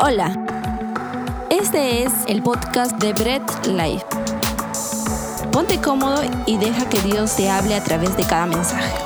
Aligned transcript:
Hola, 0.00 0.32
este 1.50 2.04
es 2.04 2.12
el 2.28 2.40
podcast 2.40 3.02
de 3.02 3.12
Bread 3.14 3.42
Life. 3.66 4.06
Ponte 5.50 5.80
cómodo 5.80 6.22
y 6.46 6.56
deja 6.56 6.88
que 6.88 7.00
Dios 7.00 7.34
te 7.34 7.50
hable 7.50 7.74
a 7.74 7.82
través 7.82 8.16
de 8.16 8.22
cada 8.22 8.46
mensaje. 8.46 8.96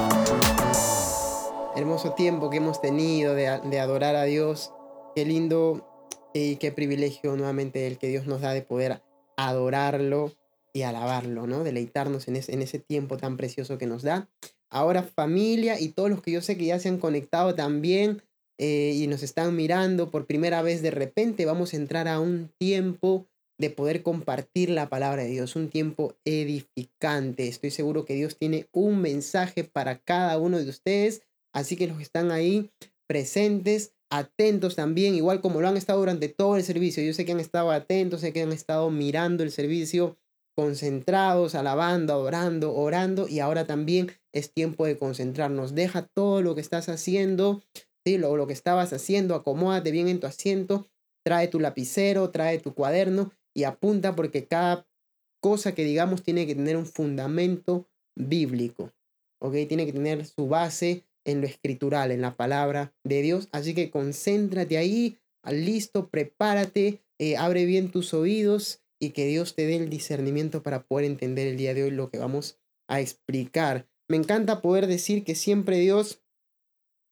Hermoso 1.75 2.13
tiempo 2.13 2.51
que 2.51 2.59
hemos 2.59 2.83
tenido 2.83 3.35
de, 3.35 3.49
adorar 3.49 4.17
a 4.17 4.25
Dios. 4.25 4.75
Qué 5.17 5.25
lindo 5.25 5.89
y 6.35 6.57
qué 6.57 6.73
privilegio 6.73 7.37
nuevamente 7.37 7.87
el 7.87 7.97
que 7.97 8.09
Dios 8.09 8.27
nos 8.27 8.43
da 8.43 8.53
de 8.53 8.61
poder 8.61 9.03
adorarlo 9.39 10.33
y 10.75 10.83
alabarlo, 10.83 11.47
¿no? 11.47 11.65
Deleitarnos 11.65 12.29
en 12.29 12.37
en 12.37 12.61
ese 12.61 12.79
tiempo 12.79 13.17
tan 13.17 13.39
precioso 13.39 13.79
que 13.79 13.87
nos 13.87 14.03
da. 14.03 14.29
Ahora 14.69 15.03
familia 15.03 15.81
y 15.81 15.89
todos 15.89 16.11
los 16.11 16.21
que 16.21 16.33
yo 16.33 16.43
sé 16.43 16.59
que 16.59 16.67
ya 16.67 16.79
se 16.79 16.91
han 16.91 16.99
conectado 16.99 17.55
también 17.55 18.23
eh, 18.59 18.93
y 18.95 19.07
nos 19.07 19.23
están 19.23 19.57
mirando 19.57 20.11
por 20.11 20.27
primera 20.27 20.63
vez 20.63 20.83
de 20.83 20.91
repente, 20.91 21.47
vamos 21.47 21.73
a 21.73 21.77
entrar 21.77 22.09
a 22.09 22.21
un 22.21 22.51
tiempo 22.59 23.27
de 23.59 23.71
poder 23.71 24.03
compartir 24.03 24.71
la 24.71 24.89
palabra 24.89 25.23
de 25.23 25.31
Dios, 25.31 25.55
un 25.57 25.69
tiempo 25.69 26.17
edificante. 26.25 27.47
Estoy 27.49 27.71
seguro 27.71 28.05
que 28.05 28.15
Dios 28.15 28.37
tiene 28.37 28.67
un 28.73 29.01
mensaje 29.01 29.63
para 29.65 29.99
cada 29.99 30.39
uno 30.39 30.59
de 30.59 30.69
ustedes, 30.69 31.23
así 31.55 31.77
que 31.77 31.87
los 31.87 31.97
que 31.97 32.03
están 32.03 32.31
ahí 32.31 32.71
presentes, 33.07 33.95
atentos 34.11 34.75
también, 34.75 35.15
igual 35.15 35.41
como 35.41 35.61
lo 35.61 35.69
han 35.69 35.77
estado 35.77 36.01
durante 36.01 36.29
todo 36.29 36.57
el 36.57 36.65
servicio. 36.65 37.03
Yo 37.03 37.15
sé 37.15 37.25
que 37.25 37.33
han 37.33 37.41
estado 37.41 37.71
atentos, 37.71 38.21
sé 38.21 38.33
que 38.33 38.43
han 38.43 38.53
estado 38.53 38.91
mirando 38.91 39.43
el 39.43 39.51
servicio, 39.51 40.19
concentrados, 40.55 41.55
alabando, 41.55 42.13
adorando, 42.13 42.75
orando, 42.75 43.29
y 43.29 43.41
ahora 43.41 43.65
también 43.65 44.11
es 44.35 44.53
tiempo 44.53 44.87
de 44.87 44.99
concentrarnos. 44.99 45.75
Deja 45.75 46.07
todo 46.15 46.43
lo 46.43 46.55
que 46.55 46.61
estás 46.61 46.89
haciendo, 46.89 47.63
¿sí? 48.05 48.19
lo, 48.19 48.37
lo 48.37 48.47
que 48.47 48.53
estabas 48.53 48.93
haciendo, 48.93 49.35
acomódate 49.35 49.91
bien 49.91 50.09
en 50.09 50.21
tu 50.21 50.27
asiento, 50.27 50.89
trae 51.25 51.49
tu 51.49 51.61
lapicero, 51.61 52.31
trae 52.31 52.59
tu 52.59 52.75
cuaderno 52.75 53.33
y 53.55 53.65
apunta 53.65 54.15
porque 54.15 54.47
cada 54.47 54.87
cosa 55.43 55.75
que 55.75 55.85
digamos 55.85 56.23
tiene 56.23 56.47
que 56.47 56.55
tener 56.55 56.77
un 56.77 56.87
fundamento 56.87 57.89
bíblico, 58.17 58.93
¿ok? 59.41 59.55
Tiene 59.69 59.87
que 59.87 59.93
tener 59.93 60.25
su 60.25 60.49
base 60.49 61.05
en 61.25 61.41
lo 61.41 61.47
escritural, 61.47 62.11
en 62.11 62.21
la 62.21 62.37
palabra 62.37 62.95
de 63.05 63.23
Dios. 63.23 63.49
Así 63.53 63.75
que 63.75 63.91
concéntrate 63.91 64.77
ahí, 64.77 65.19
listo, 65.49 66.09
prepárate, 66.09 67.03
eh, 67.21 67.37
abre 67.37 67.65
bien 67.65 67.91
tus 67.91 68.15
oídos 68.15 68.83
y 69.01 69.11
que 69.11 69.27
Dios 69.27 69.55
te 69.55 69.67
dé 69.67 69.77
el 69.77 69.89
discernimiento 69.89 70.63
para 70.63 70.85
poder 70.85 71.07
entender 71.07 71.49
el 71.49 71.57
día 71.57 71.75
de 71.75 71.85
hoy 71.85 71.91
lo 71.91 72.11
que 72.11 72.19
vamos 72.19 72.59
a 72.89 73.01
explicar. 73.01 73.89
Me 74.09 74.17
encanta 74.17 74.61
poder 74.61 74.87
decir 74.87 75.25
que 75.25 75.35
siempre 75.35 75.79
Dios 75.79 76.22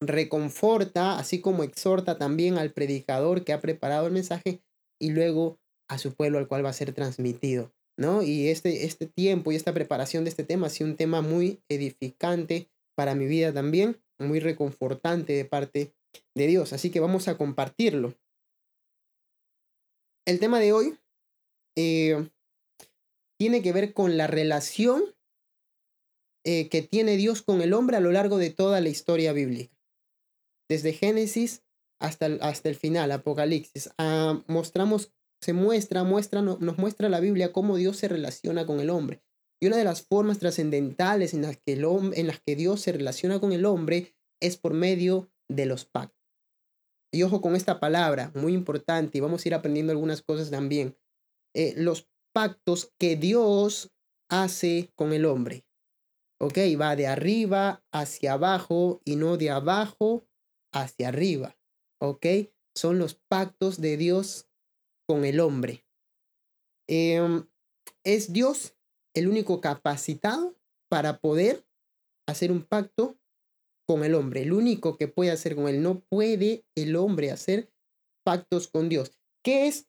reconforta, 0.00 1.18
así 1.18 1.40
como 1.40 1.62
exhorta 1.62 2.16
también 2.16 2.58
al 2.58 2.72
predicador 2.72 3.44
que 3.44 3.52
ha 3.52 3.60
preparado 3.60 4.06
el 4.06 4.12
mensaje 4.12 4.62
y 4.98 5.10
luego 5.10 5.58
a 5.88 5.98
su 5.98 6.14
pueblo 6.14 6.38
al 6.38 6.48
cual 6.48 6.64
va 6.64 6.70
a 6.70 6.74
ser 6.74 6.92
transmitido, 6.92 7.72
¿no? 7.98 8.22
Y 8.22 8.48
este, 8.48 8.84
este 8.84 9.06
tiempo 9.06 9.52
y 9.52 9.56
esta 9.56 9.74
preparación 9.74 10.24
de 10.24 10.30
este 10.30 10.44
tema 10.44 10.68
ha 10.68 10.70
sido 10.70 10.88
un 10.88 10.96
tema 10.96 11.20
muy 11.20 11.62
edificante 11.68 12.70
para 12.96 13.14
mi 13.14 13.26
vida 13.26 13.52
también, 13.52 14.00
muy 14.18 14.40
reconfortante 14.40 15.32
de 15.34 15.44
parte 15.44 15.94
de 16.34 16.46
Dios, 16.46 16.72
así 16.72 16.90
que 16.90 17.00
vamos 17.00 17.28
a 17.28 17.36
compartirlo. 17.36 18.14
El 20.26 20.38
tema 20.38 20.60
de 20.60 20.72
hoy 20.72 20.98
eh, 21.76 22.28
tiene 23.38 23.62
que 23.62 23.72
ver 23.72 23.92
con 23.92 24.16
la 24.16 24.26
relación 24.26 25.02
eh, 26.44 26.68
que 26.68 26.82
tiene 26.82 27.16
Dios 27.16 27.42
con 27.42 27.60
el 27.60 27.74
hombre 27.74 27.96
a 27.96 28.00
lo 28.00 28.12
largo 28.12 28.38
de 28.38 28.50
toda 28.50 28.80
la 28.80 28.88
historia 28.88 29.32
bíblica 29.32 29.79
desde 30.70 30.92
Génesis 30.92 31.64
hasta 32.00 32.26
el, 32.26 32.38
hasta 32.42 32.68
el 32.68 32.76
final, 32.76 33.10
Apocalipsis. 33.10 33.90
Ah, 33.98 34.42
mostramos, 34.46 35.12
se 35.42 35.52
muestra, 35.52 36.04
muestra, 36.04 36.42
nos 36.42 36.78
muestra 36.78 37.08
la 37.08 37.18
Biblia 37.18 37.52
cómo 37.52 37.76
Dios 37.76 37.96
se 37.96 38.08
relaciona 38.08 38.64
con 38.66 38.78
el 38.78 38.88
hombre. 38.88 39.20
Y 39.60 39.66
una 39.66 39.76
de 39.76 39.84
las 39.84 40.02
formas 40.02 40.38
trascendentales 40.38 41.34
en 41.34 41.42
las, 41.42 41.58
que 41.58 41.72
en 41.72 42.26
las 42.26 42.40
que 42.40 42.56
Dios 42.56 42.80
se 42.80 42.92
relaciona 42.92 43.40
con 43.40 43.52
el 43.52 43.66
hombre 43.66 44.14
es 44.40 44.56
por 44.56 44.72
medio 44.72 45.30
de 45.50 45.66
los 45.66 45.84
pactos. 45.84 46.16
Y 47.12 47.24
ojo 47.24 47.40
con 47.40 47.56
esta 47.56 47.80
palabra, 47.80 48.30
muy 48.36 48.54
importante, 48.54 49.18
y 49.18 49.20
vamos 49.20 49.44
a 49.44 49.48
ir 49.48 49.54
aprendiendo 49.54 49.90
algunas 49.90 50.22
cosas 50.22 50.50
también. 50.50 50.96
Eh, 51.54 51.74
los 51.76 52.08
pactos 52.32 52.92
que 52.96 53.16
Dios 53.16 53.90
hace 54.30 54.92
con 54.94 55.12
el 55.12 55.26
hombre. 55.26 55.64
¿Ok? 56.40 56.58
Va 56.80 56.94
de 56.94 57.08
arriba 57.08 57.84
hacia 57.92 58.34
abajo 58.34 59.02
y 59.04 59.16
no 59.16 59.36
de 59.36 59.50
abajo 59.50 60.29
hacia 60.72 61.08
arriba. 61.08 61.56
¿Ok? 62.00 62.26
Son 62.74 62.98
los 62.98 63.14
pactos 63.14 63.80
de 63.80 63.96
Dios 63.96 64.48
con 65.06 65.24
el 65.24 65.40
hombre. 65.40 65.84
Em, 66.88 67.46
es 68.04 68.32
Dios 68.32 68.74
el 69.14 69.28
único 69.28 69.60
capacitado 69.60 70.56
para 70.88 71.18
poder 71.18 71.64
hacer 72.26 72.52
un 72.52 72.62
pacto 72.62 73.18
con 73.86 74.04
el 74.04 74.14
hombre. 74.14 74.42
El 74.42 74.52
único 74.52 74.96
que 74.96 75.08
puede 75.08 75.30
hacer 75.30 75.56
con 75.56 75.68
él. 75.68 75.82
No 75.82 76.00
puede 76.00 76.64
el 76.76 76.96
hombre 76.96 77.30
hacer 77.30 77.72
pactos 78.24 78.68
con 78.68 78.88
Dios. 78.88 79.12
¿Qué 79.44 79.66
es 79.66 79.88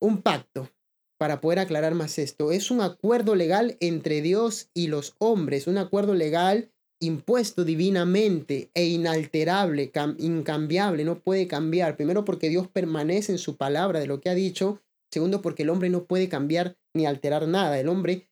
un 0.00 0.22
pacto? 0.22 0.70
Para 1.18 1.40
poder 1.40 1.60
aclarar 1.60 1.94
más 1.94 2.18
esto, 2.18 2.50
es 2.50 2.72
un 2.72 2.80
acuerdo 2.80 3.36
legal 3.36 3.76
entre 3.78 4.22
Dios 4.22 4.70
y 4.74 4.88
los 4.88 5.14
hombres, 5.18 5.68
un 5.68 5.78
acuerdo 5.78 6.14
legal 6.14 6.72
impuesto 7.02 7.64
divinamente 7.64 8.70
e 8.74 8.86
inalterable, 8.86 9.90
incambiable, 10.18 11.04
no 11.04 11.18
puede 11.18 11.48
cambiar. 11.48 11.96
Primero 11.96 12.24
porque 12.24 12.48
Dios 12.48 12.68
permanece 12.68 13.32
en 13.32 13.38
su 13.38 13.56
palabra 13.56 13.98
de 13.98 14.06
lo 14.06 14.20
que 14.20 14.30
ha 14.30 14.34
dicho. 14.34 14.80
Segundo 15.10 15.42
porque 15.42 15.64
el 15.64 15.70
hombre 15.70 15.90
no 15.90 16.04
puede 16.04 16.28
cambiar 16.28 16.76
ni 16.94 17.04
alterar 17.04 17.48
nada. 17.48 17.78
El 17.78 17.88
hombre 17.88 18.28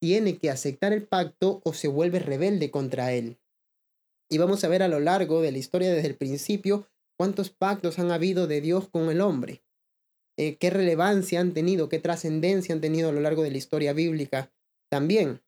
tiene 0.00 0.36
que 0.36 0.50
aceptar 0.50 0.92
el 0.92 1.02
pacto 1.02 1.62
o 1.64 1.72
se 1.72 1.88
vuelve 1.88 2.18
rebelde 2.18 2.70
contra 2.70 3.12
él. 3.12 3.38
Y 4.30 4.38
vamos 4.38 4.62
a 4.64 4.68
ver 4.68 4.82
a 4.82 4.88
lo 4.88 5.00
largo 5.00 5.40
de 5.40 5.52
la 5.52 5.58
historia 5.58 5.92
desde 5.92 6.08
el 6.08 6.16
principio 6.16 6.86
cuántos 7.18 7.50
pactos 7.50 7.98
han 7.98 8.10
habido 8.10 8.46
de 8.46 8.60
Dios 8.60 8.88
con 8.88 9.10
el 9.10 9.22
hombre. 9.22 9.62
Eh, 10.38 10.56
qué 10.56 10.70
relevancia 10.70 11.40
han 11.40 11.52
tenido, 11.52 11.88
qué 11.88 11.98
trascendencia 11.98 12.74
han 12.74 12.80
tenido 12.80 13.08
a 13.08 13.12
lo 13.12 13.20
largo 13.20 13.42
de 13.42 13.50
la 13.50 13.58
historia 13.58 13.92
bíblica 13.92 14.52
también. 14.90 15.40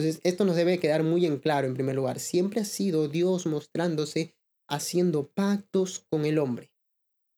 Entonces, 0.00 0.22
esto 0.24 0.46
nos 0.46 0.56
debe 0.56 0.78
quedar 0.78 1.02
muy 1.02 1.26
en 1.26 1.36
claro 1.36 1.66
en 1.66 1.74
primer 1.74 1.94
lugar. 1.94 2.20
Siempre 2.20 2.62
ha 2.62 2.64
sido 2.64 3.08
Dios 3.08 3.44
mostrándose 3.44 4.34
haciendo 4.66 5.28
pactos 5.28 6.06
con 6.08 6.24
el 6.24 6.38
hombre. 6.38 6.72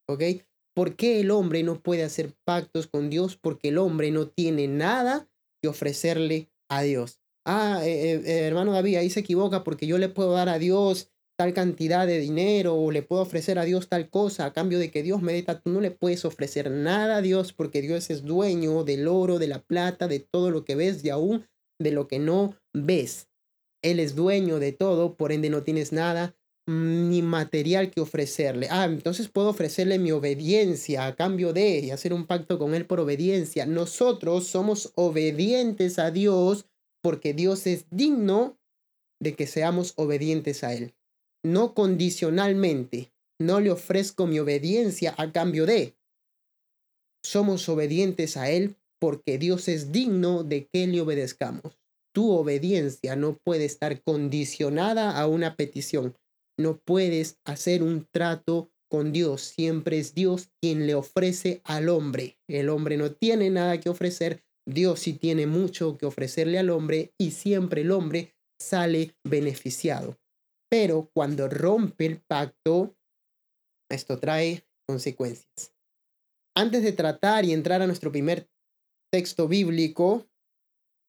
¿Ok? 0.09 0.23
¿Por 0.72 0.95
qué 0.95 1.21
el 1.21 1.33
hombre 1.33 1.65
no 1.65 1.83
puede 1.83 2.05
hacer 2.05 2.37
pactos 2.45 2.87
con 2.87 3.11
Dios? 3.11 3.37
Porque 3.37 3.71
el 3.71 3.78
hombre 3.78 4.12
no 4.12 4.28
tiene 4.28 4.69
nada 4.69 5.28
que 5.61 5.69
ofrecerle 5.69 6.53
a 6.71 6.83
Dios. 6.83 7.21
Ah, 7.45 7.81
eh, 7.84 8.12
eh, 8.12 8.22
eh, 8.25 8.39
hermano 8.47 8.72
David, 8.72 8.97
ahí 8.97 9.11
se 9.11 9.21
equivoca 9.21 9.65
porque 9.65 9.89
yo 9.89 9.99
le 9.99 10.09
puedo 10.09 10.33
dar 10.33 10.49
a 10.49 10.61
Dios 10.61 11.11
tal 11.37 11.55
cantidad 11.55 12.06
de 12.06 12.21
dinero 12.21 12.77
o 12.77 12.93
le 12.93 13.03
puedo 13.03 13.22
ofrecer 13.22 13.59
a 13.59 13.65
Dios 13.65 13.89
tal 13.89 14.09
cosa 14.09 14.47
a 14.47 14.53
cambio 14.53 14.78
de 14.78 14.93
que 14.93 15.03
Dios 15.03 15.21
me 15.21 15.33
dé 15.33 15.43
Tú 15.43 15.71
no 15.71 15.81
le 15.81 15.91
puedes 15.91 16.25
ofrecer 16.25 16.71
nada 16.71 17.17
a 17.17 17.22
Dios 17.22 17.53
porque 17.53 17.83
Dios 17.83 18.09
es 18.11 18.22
dueño 18.22 18.84
del 18.84 19.09
oro, 19.09 19.41
de 19.41 19.49
la 19.49 19.59
plata, 19.59 20.06
de 20.06 20.21
todo 20.21 20.53
lo 20.53 20.65
que 20.65 20.77
ves 20.77 21.05
y 21.05 21.11
aún 21.11 21.49
de 21.78 21.93
lo 21.93 22.09
que 22.09 22.19
no 22.19 22.56
ves. 22.75 23.28
Él 23.83 23.99
es 24.00 24.15
dueño 24.15 24.59
de 24.59 24.72
todo, 24.72 25.16
por 25.16 25.33
ende 25.33 25.50
no 25.50 25.62
tienes 25.62 25.93
nada 25.93 26.37
mm, 26.66 27.10
ni 27.10 27.22
material 27.22 27.91
que 27.91 28.00
ofrecerle. 28.00 28.69
Ah, 28.71 28.84
entonces 28.84 29.28
puedo 29.28 29.49
ofrecerle 29.49 29.99
mi 29.99 30.12
obediencia 30.12 31.06
a 31.06 31.16
cambio 31.16 31.53
de 31.53 31.81
y 31.81 31.91
hacer 31.91 32.12
un 32.12 32.27
pacto 32.27 32.59
con 32.59 32.75
él 32.75 32.87
por 32.87 33.00
obediencia. 33.00 33.66
Nosotros 33.66 34.47
somos 34.47 34.93
obedientes 34.94 35.99
a 35.99 36.10
Dios 36.10 36.66
porque 37.03 37.34
Dios 37.34 37.66
es 37.66 37.87
digno 37.91 38.59
de 39.21 39.34
que 39.34 39.47
seamos 39.47 39.93
obedientes 39.97 40.62
a 40.65 40.75
él. 40.75 40.94
No 41.45 41.74
condicionalmente. 41.74 43.13
No 43.41 43.59
le 43.59 43.72
ofrezco 43.72 44.28
mi 44.28 44.39
obediencia 44.39 45.15
a 45.19 45.33
cambio 45.33 45.66
de. 45.66 45.97
Somos 47.24 47.69
obedientes 47.69 48.36
a 48.36 48.51
él 48.51 48.77
porque 49.03 49.37
Dios 49.37 49.66
es 49.66 49.91
digno 49.91 50.45
de 50.45 50.69
que 50.72 50.87
le 50.87 51.01
obedezcamos. 51.01 51.77
Tu 52.15 52.31
obediencia 52.31 53.16
no 53.16 53.37
puede 53.45 53.65
estar 53.65 54.01
condicionada 54.01 55.19
a 55.19 55.27
una 55.27 55.57
petición. 55.57 56.16
No 56.57 56.78
puedes 56.78 57.41
hacer 57.45 57.83
un 57.83 58.07
trato 58.13 58.71
con 58.89 59.10
Dios. 59.10 59.41
Siempre 59.41 59.99
es 59.99 60.15
Dios 60.15 60.51
quien 60.60 60.87
le 60.87 60.95
ofrece 60.95 61.63
al 61.65 61.89
hombre. 61.89 62.39
El 62.49 62.69
hombre 62.69 62.97
no 62.97 63.10
tiene 63.10 63.51
nada 63.51 63.81
que 63.81 63.89
ofrecer. 63.89 64.45
Dios 64.69 65.01
sí 65.01 65.15
tiene 65.15 65.48
mucho 65.48 65.98
que 65.98 66.07
ofrecerle 66.07 66.60
al 66.60 66.71
hombre 66.71 67.13
y 67.19 67.33
siempre 67.33 67.81
el 67.81 67.91
hombre 67.91 68.37
sale 68.60 69.16
beneficiado. 69.25 70.16
Pero 70.71 71.10
cuando 71.13 71.48
rompe 71.48 72.07
el 72.07 72.21
pacto, 72.21 72.95
esto 73.91 74.21
trae 74.21 74.65
consecuencias. 74.87 75.75
Antes 76.55 76.84
de 76.84 76.93
tratar 76.93 77.45
y 77.45 77.53
entrar 77.53 77.83
a 77.83 77.89
nuestro 77.89 78.13
primer 78.13 78.52
texto 79.12 79.47
bíblico, 79.47 80.26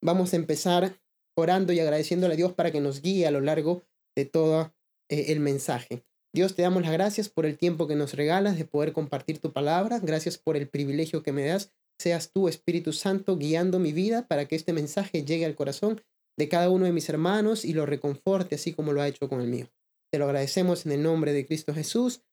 vamos 0.04 0.34
a 0.34 0.36
empezar 0.36 1.00
orando 1.38 1.72
y 1.74 1.80
agradeciéndole 1.80 2.34
a 2.34 2.38
Dios 2.38 2.54
para 2.54 2.72
que 2.72 2.82
nos 2.82 3.02
guíe 3.02 3.26
a 3.26 3.32
lo 3.32 3.42
largo 3.42 3.84
de 4.16 4.26
todo 4.26 4.74
eh, 5.10 5.26
el 5.30 5.40
mensaje. 5.40 6.04
Dios, 6.36 6.56
te 6.56 6.64
damos 6.64 6.82
las 6.82 6.92
gracias 6.92 7.30
por 7.30 7.46
el 7.46 7.58
tiempo 7.58 7.88
que 7.88 7.96
nos 7.96 8.14
regalas 8.14 8.58
de 8.58 8.66
poder 8.66 8.92
compartir 8.92 9.40
tu 9.40 9.54
palabra. 9.54 10.00
Gracias 10.00 10.38
por 10.38 10.58
el 10.58 10.68
privilegio 10.68 11.24
que 11.24 11.32
me 11.32 11.46
das. 11.46 11.72
Seas 12.00 12.32
tú, 12.32 12.48
Espíritu 12.48 12.92
Santo, 12.92 13.38
guiando 13.38 13.80
mi 13.80 13.94
vida 13.94 14.28
para 14.28 14.48
que 14.48 14.56
este 14.56 14.74
mensaje 14.74 15.24
llegue 15.24 15.46
al 15.46 15.56
corazón 15.56 16.02
de 16.38 16.50
cada 16.50 16.70
uno 16.70 16.86
de 16.86 16.92
mis 16.92 17.08
hermanos 17.08 17.64
y 17.64 17.74
lo 17.74 17.86
reconforte 17.86 18.56
así 18.56 18.74
como 18.74 18.94
lo 18.94 19.02
ha 19.02 19.08
hecho 19.08 19.30
con 19.30 19.42
el 19.42 19.48
mío. 19.48 19.70
Te 20.12 20.18
lo 20.18 20.26
agradecemos 20.26 20.86
en 20.86 20.94
el 20.94 21.04
nombre 21.04 21.34
de 21.34 21.46
Cristo 21.46 21.74
Jesús. 21.74 22.24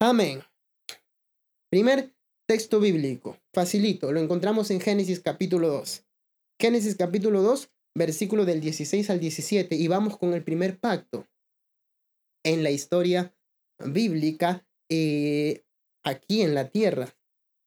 Amén. 0.00 0.42
Primer 1.70 2.14
texto 2.50 2.80
bíblico. 2.80 3.38
Facilito. 3.54 4.10
Lo 4.10 4.18
encontramos 4.18 4.72
en 4.72 4.80
Génesis 4.80 5.20
capítulo 5.20 5.68
2. 5.68 6.04
Génesis 6.60 6.96
capítulo 6.96 7.42
2, 7.42 7.70
versículo 7.94 8.44
del 8.44 8.60
16 8.60 9.08
al 9.08 9.20
17. 9.20 9.76
Y 9.76 9.86
vamos 9.86 10.18
con 10.18 10.34
el 10.34 10.42
primer 10.42 10.80
pacto 10.80 11.28
en 12.44 12.64
la 12.64 12.72
historia 12.72 13.32
bíblica 13.78 14.66
eh, 14.90 15.62
aquí 16.02 16.42
en 16.42 16.56
la 16.56 16.70
tierra. 16.70 17.16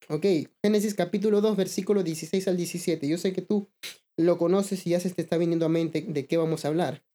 Ok, 0.10 0.26
Génesis 0.62 0.96
capítulo 0.96 1.40
2, 1.40 1.56
versículo 1.56 2.04
16 2.04 2.46
al 2.50 2.58
17. 2.58 3.08
Yo 3.08 3.18
sé 3.18 3.32
que 3.32 3.42
tú 3.42 3.70
lo 4.18 4.38
conoces 4.38 4.86
y 4.86 4.90
ya 4.90 5.00
se 5.00 5.10
te 5.12 5.22
está 5.22 5.38
viniendo 5.38 5.66
a 5.66 5.70
mente 5.70 6.02
de 6.06 6.26
qué 6.26 6.36
vamos 6.36 6.66
a 6.66 6.68
hablar. 6.68 7.06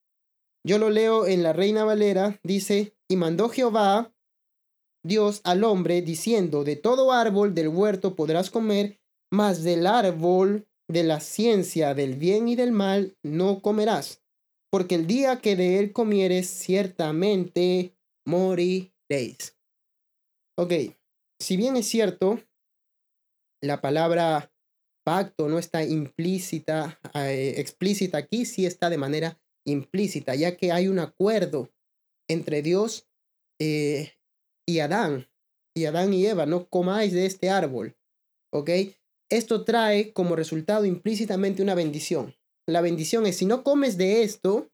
Yo 0.67 0.79
lo 0.79 0.89
leo 0.89 1.27
en 1.27 1.43
la 1.43 1.53
Reina 1.53 1.85
Valera, 1.85 2.41
dice, 2.43 2.97
y 3.09 3.17
mandó 3.17 3.51
Jehová 3.51 4.15
Dios 5.05 5.41
al 5.45 5.65
hombre 5.65 6.03
diciendo, 6.03 6.65
de 6.65 6.77
todo 6.77 7.13
árbol 7.13 7.55
del 7.55 7.69
huerto 7.69 8.17
podrás 8.17 8.51
comer, 8.51 9.01
mas 9.31 9.63
del 9.63 9.87
árbol 9.87 10.67
de 10.89 11.03
la 11.05 11.21
ciencia 11.21 11.95
del 11.95 12.15
bien 12.15 12.49
y 12.49 12.57
del 12.57 12.73
mal 12.73 13.17
no 13.23 13.61
comerás, 13.61 14.23
porque 14.71 14.95
el 14.95 15.07
día 15.07 15.41
que 15.41 15.57
de 15.57 15.79
él 15.79 15.93
comieres 15.93 16.49
ciertamente 16.49 17.95
moriréis. 18.27 19.57
Ok, 20.57 20.73
si 21.41 21.57
bien 21.57 21.77
es 21.77 21.87
cierto, 21.87 22.41
la 23.63 23.81
palabra 23.81 24.53
pacto 25.05 25.49
no 25.49 25.59
está 25.59 25.85
implícita, 25.85 27.01
eh, 27.15 27.55
explícita 27.59 28.19
aquí, 28.19 28.45
sí 28.45 28.67
está 28.67 28.91
de 28.91 28.99
manera 28.99 29.41
implícita, 29.67 30.35
ya 30.35 30.57
que 30.57 30.73
hay 30.73 30.89
un 30.89 30.99
acuerdo 30.99 31.71
entre 32.29 32.63
Dios 32.63 33.09
eh, 33.61 34.18
y 34.69 34.81
Adán, 34.81 35.27
y 35.75 35.87
Adán 35.87 36.13
y 36.13 36.27
Eva, 36.27 36.45
no 36.45 36.69
comáis 36.69 37.15
de 37.15 37.25
este 37.25 37.49
árbol, 37.49 37.97
¿ok? 38.53 38.71
Esto 39.31 39.65
trae 39.65 40.13
como 40.13 40.37
resultado 40.37 40.85
implícitamente 40.85 41.63
una 41.63 41.75
bendición. 41.75 42.35
La 42.67 42.83
bendición 42.83 43.25
es, 43.25 43.37
si 43.37 43.47
no 43.47 43.65
comes 43.65 43.97
de 43.97 44.23
esto, 44.23 44.71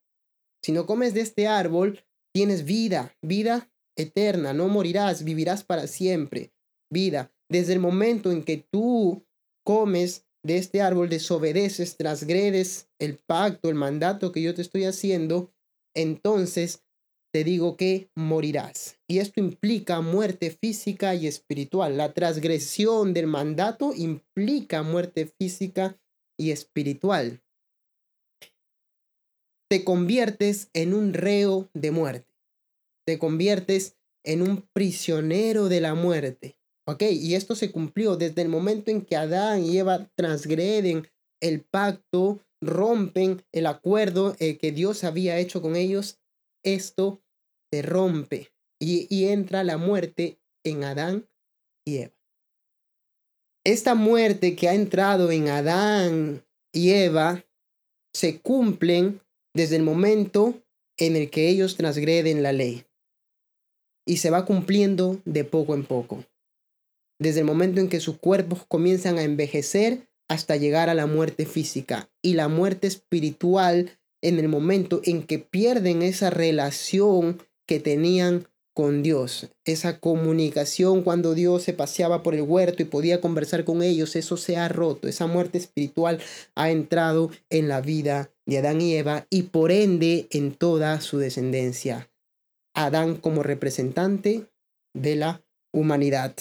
si 0.65 0.73
no 0.73 0.85
comes 0.87 1.15
de 1.15 1.21
este 1.21 1.47
árbol, 1.47 2.05
tienes 2.35 2.65
vida, 2.65 3.17
vida 3.23 3.71
eterna, 3.97 4.53
no 4.53 4.67
morirás, 4.67 5.23
vivirás 5.23 5.63
para 5.63 5.87
siempre, 5.87 6.53
vida. 6.91 7.33
Desde 7.49 7.73
el 7.73 7.79
momento 7.79 8.33
en 8.33 8.43
que 8.43 8.57
tú 8.57 9.25
comes 9.65 10.27
de 10.43 10.57
este 10.57 10.83
árbol, 10.83 11.09
desobedeces, 11.09 11.97
transgredes 11.97 12.89
el 12.99 13.17
pacto, 13.17 13.69
el 13.69 13.77
mandato 13.77 14.33
que 14.33 14.43
yo 14.43 14.55
te 14.55 14.63
estoy 14.63 14.87
haciendo, 14.87 15.53
entonces 15.95 16.84
te 17.35 17.43
digo 17.43 17.77
que 17.77 18.09
morirás. 18.15 18.99
Y 19.09 19.19
esto 19.19 19.41
implica 19.41 20.01
muerte 20.01 20.51
física 20.51 21.15
y 21.15 21.27
espiritual. 21.27 21.97
La 21.97 22.13
transgresión 22.13 23.13
del 23.13 23.27
mandato 23.27 23.93
implica 23.95 24.83
muerte 24.83 25.27
física 25.39 25.99
y 26.39 26.53
espiritual 26.53 27.43
te 29.75 29.83
conviertes 29.83 30.71
en 30.73 30.95
un 30.95 31.15
reo 31.15 31.69
de 31.75 31.91
muerte. 31.91 32.33
Te 33.05 33.19
conviertes 33.19 33.97
en 34.25 34.41
un 34.41 34.69
prisionero 34.73 35.69
de 35.69 35.81
la 35.81 35.95
muerte. 35.95 36.61
¿Ok? 36.87 37.03
Y 37.11 37.35
esto 37.35 37.57
se 37.57 37.73
cumplió 37.73 38.17
desde 38.17 38.43
el 38.43 38.49
momento 38.49 38.93
en 38.93 39.03
que 39.03 39.17
Adán 39.17 39.65
y 39.65 39.77
Eva 39.77 40.09
transgreden 40.15 41.09
el 41.43 41.63
pacto, 41.63 42.41
rompen 42.63 43.43
el 43.51 43.67
acuerdo 43.67 44.37
eh, 44.39 44.59
que 44.59 44.71
Dios 44.71 45.03
había 45.03 45.39
hecho 45.39 45.61
con 45.61 45.75
ellos. 45.75 46.21
Esto 46.63 47.24
se 47.75 47.83
rompe 47.83 48.53
y, 48.81 49.09
y 49.11 49.29
entra 49.29 49.65
la 49.65 49.79
muerte 49.79 50.39
en 50.65 50.85
Adán 50.85 51.29
y 51.85 51.97
Eva. 51.99 52.15
Esta 53.67 53.97
muerte 53.97 54.55
que 54.55 54.69
ha 54.69 54.75
entrado 54.75 55.33
en 55.33 55.49
Adán 55.49 56.45
y 56.73 56.91
Eva 56.91 57.45
se 58.13 58.41
cumplen 58.41 59.21
desde 59.55 59.75
el 59.77 59.83
momento 59.83 60.63
en 60.99 61.17
el 61.17 61.31
que 61.31 61.49
ellos 61.49 61.77
transgreden 61.77 62.45
la 62.45 62.53
ley. 62.53 62.85
Y 64.07 64.19
se 64.19 64.31
va 64.31 64.45
cumpliendo 64.45 65.21
de 65.25 65.45
poco 65.45 65.75
en 65.75 65.85
poco. 65.85 66.25
Desde 67.19 67.41
el 67.41 67.47
momento 67.47 67.81
en 67.81 67.89
que 67.89 67.99
sus 67.99 68.19
cuerpos 68.19 68.65
comienzan 68.69 69.19
a 69.19 69.25
envejecer 69.25 70.09
hasta 70.29 70.57
llegar 70.57 70.91
a 70.91 70.95
la 70.95 71.07
muerte 71.07 71.45
física 71.45 72.09
y 72.23 72.35
la 72.35 72.47
muerte 72.47 72.87
espiritual 72.87 73.99
en 74.23 74.39
el 74.39 74.49
momento 74.49 75.01
en 75.05 75.27
que 75.27 75.41
pierden 75.41 76.03
esa 76.03 76.31
relación 76.31 77.43
que 77.67 77.81
tenían 77.81 78.47
con 78.75 79.05
Dios, 79.05 79.51
esa 79.65 80.01
comunicación 80.01 81.03
cuando 81.03 81.35
Dios 81.35 81.63
se 81.63 81.73
paseaba 81.73 82.25
por 82.25 82.35
el 82.35 82.43
huerto 82.43 82.83
y 82.83 82.87
podía 82.87 83.21
conversar 83.21 83.65
con 83.65 83.83
ellos, 83.83 84.17
eso 84.17 84.37
se 84.37 84.57
ha 84.57 84.69
roto, 84.69 85.07
esa 85.07 85.29
muerte 85.29 85.59
espiritual 85.59 86.21
ha 86.57 86.71
entrado 86.71 87.31
en 87.51 87.69
la 87.69 87.81
vida 87.81 88.33
de 88.47 88.59
Adán 88.59 88.81
y 88.81 88.95
Eva 88.97 89.29
y 89.31 89.45
por 89.45 89.71
ende 89.71 90.27
en 90.31 90.53
toda 90.53 91.01
su 91.01 91.19
descendencia. 91.19 92.11
Adán 92.75 93.15
como 93.15 93.45
representante 93.45 94.49
de 94.93 95.15
la 95.15 95.45
humanidad. 95.73 96.35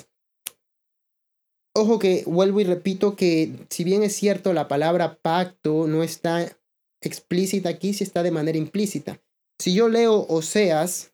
Ojo 1.76 2.00
que 2.00 2.24
vuelvo 2.26 2.60
y 2.60 2.64
repito 2.64 3.16
que 3.16 3.52
si 3.70 3.84
bien 3.84 4.02
es 4.02 4.16
cierto 4.16 4.54
la 4.54 4.68
palabra 4.68 5.20
pacto 5.22 5.88
no 5.88 6.02
está 6.02 6.58
explícita 7.02 7.70
aquí, 7.70 7.94
sí 7.94 8.04
está 8.04 8.24
de 8.24 8.32
manera 8.32 8.58
implícita. 8.58 9.22
Si 9.60 9.76
yo 9.76 9.88
leo 9.88 10.26
Oseas 10.30 11.13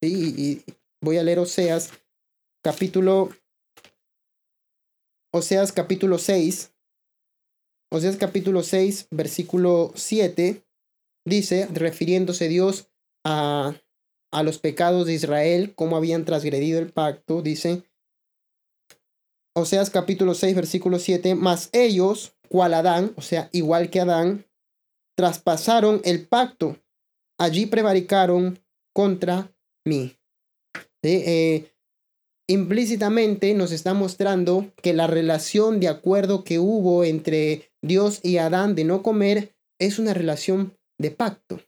y 0.00 0.62
voy 1.00 1.18
a 1.18 1.22
leer 1.22 1.38
Oseas, 1.38 1.92
capítulo, 2.62 3.30
Oseas 5.32 5.72
capítulo 5.72 6.18
6, 6.18 6.72
Oseas 7.92 8.16
capítulo 8.16 8.62
6, 8.62 9.08
versículo 9.10 9.92
7, 9.94 10.64
dice, 11.24 11.68
refiriéndose 11.72 12.48
Dios 12.48 12.88
a, 13.24 13.74
a 14.32 14.42
los 14.42 14.58
pecados 14.58 15.06
de 15.06 15.14
Israel, 15.14 15.74
cómo 15.74 15.96
habían 15.96 16.24
transgredido 16.24 16.80
el 16.80 16.92
pacto, 16.92 17.42
dice, 17.42 17.84
Oseas 19.54 19.90
capítulo 19.90 20.34
6, 20.34 20.54
versículo 20.54 20.98
7, 20.98 21.34
mas 21.36 21.70
ellos, 21.72 22.34
cual 22.48 22.74
Adán, 22.74 23.14
o 23.16 23.22
sea, 23.22 23.48
igual 23.52 23.90
que 23.90 24.00
Adán, 24.00 24.44
traspasaron 25.16 26.02
el 26.04 26.26
pacto, 26.26 26.76
allí 27.38 27.66
prevaricaron 27.66 28.58
contra 28.92 29.55
Eh, 31.02 31.72
implícitamente 32.48 33.54
nos 33.54 33.72
está 33.72 33.94
mostrando 33.94 34.72
que 34.82 34.92
la 34.92 35.06
relación 35.06 35.80
de 35.80 35.88
acuerdo 35.88 36.44
que 36.44 36.58
hubo 36.58 37.04
entre 37.04 37.70
Dios 37.82 38.20
y 38.22 38.38
Adán 38.38 38.74
de 38.74 38.84
no 38.84 39.02
comer 39.02 39.54
es 39.80 39.98
una 39.98 40.14
relación 40.14 40.76
de 40.98 41.10
pacto. 41.10 41.60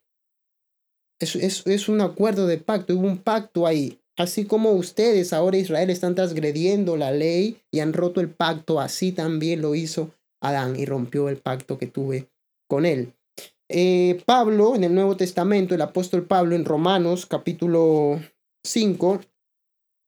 Es, 1.21 1.37
es, 1.37 1.67
es 1.67 1.89
un 1.89 2.01
acuerdo 2.01 2.47
de 2.47 2.59
pacto, 2.59 2.95
hubo 2.95 3.07
un 3.07 3.19
pacto 3.19 3.67
ahí. 3.67 4.01
Así 4.17 4.47
como 4.47 4.73
ustedes 4.73 5.33
ahora 5.33 5.59
Israel 5.59 5.91
están 5.91 6.17
transgrediendo 6.17 6.97
la 6.97 7.13
ley 7.13 7.61
y 7.71 7.81
han 7.81 7.93
roto 7.93 8.21
el 8.21 8.31
pacto, 8.31 8.81
así 8.81 9.13
también 9.13 9.63
lo 9.63 9.77
hizo 9.77 10.13
Adán 10.41 10.77
y 10.77 10.87
rompió 10.87 11.29
el 11.29 11.37
pacto 11.37 11.79
que 11.79 11.87
tuve 11.87 12.29
con 12.69 12.85
él. 12.85 13.15
Eh, 13.71 14.23
Pablo, 14.25 14.75
en 14.75 14.85
el 14.85 14.95
Nuevo 14.95 15.17
Testamento, 15.17 15.75
el 15.75 15.83
apóstol 15.83 16.27
Pablo 16.27 16.57
en 16.57 16.65
Romanos 16.65 17.27
capítulo 17.27 18.19
5, 18.65 19.21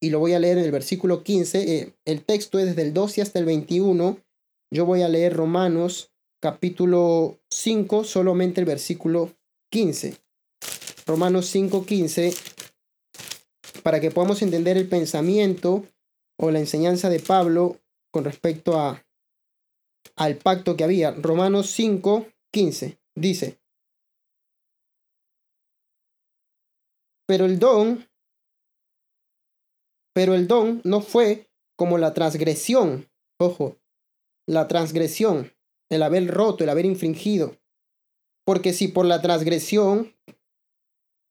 y 0.03 0.09
lo 0.09 0.19
voy 0.19 0.33
a 0.33 0.39
leer 0.39 0.57
en 0.57 0.65
el 0.65 0.71
versículo 0.71 1.23
15. 1.23 1.77
Eh, 1.77 1.95
el 2.07 2.25
texto 2.25 2.59
es 2.59 2.67
desde 2.67 2.83
el 2.83 2.95
12 2.95 3.21
hasta 3.21 3.39
el 3.39 3.45
21. 3.45 4.19
Yo 4.73 4.87
voy 4.87 5.03
a 5.03 5.09
leer 5.09 5.37
Romanos 5.37 6.11
capítulo 6.41 7.39
5, 7.51 8.05
solamente 8.05 8.61
el 8.61 8.67
versículo 8.67 9.31
15. 9.71 10.17
Romanos 11.07 11.47
5, 11.47 11.85
15, 11.85 12.33
para 13.83 14.01
que 14.01 14.11
podamos 14.11 14.41
entender 14.41 14.79
el 14.79 14.89
pensamiento 14.89 15.85
o 16.39 16.51
la 16.51 16.61
enseñanza 16.61 17.11
de 17.11 17.21
Pablo 17.21 17.77
con 18.11 18.25
respecto 18.25 18.79
a, 18.79 19.05
al 20.17 20.37
pacto 20.37 20.79
que 20.79 20.85
había. 20.85 21.11
Romanos 21.11 21.71
5, 21.73 22.27
15 22.53 23.00
dice, 23.17 23.61
pero 27.27 27.45
el 27.45 27.59
don 27.59 28.11
pero 30.13 30.35
el 30.35 30.49
don 30.49 30.81
no 30.85 31.01
fue 31.01 31.51
como 31.77 31.97
la 31.97 32.13
transgresión, 32.13 33.09
ojo, 33.39 33.79
la 34.47 34.69
transgresión, 34.69 35.53
el 35.91 36.03
haber 36.03 36.27
roto, 36.27 36.65
el 36.65 36.71
haber 36.71 36.85
infringido. 36.85 37.57
Porque 38.45 38.73
si 38.73 38.89
por 38.89 39.07
la 39.07 39.23
transgresión 39.23 40.15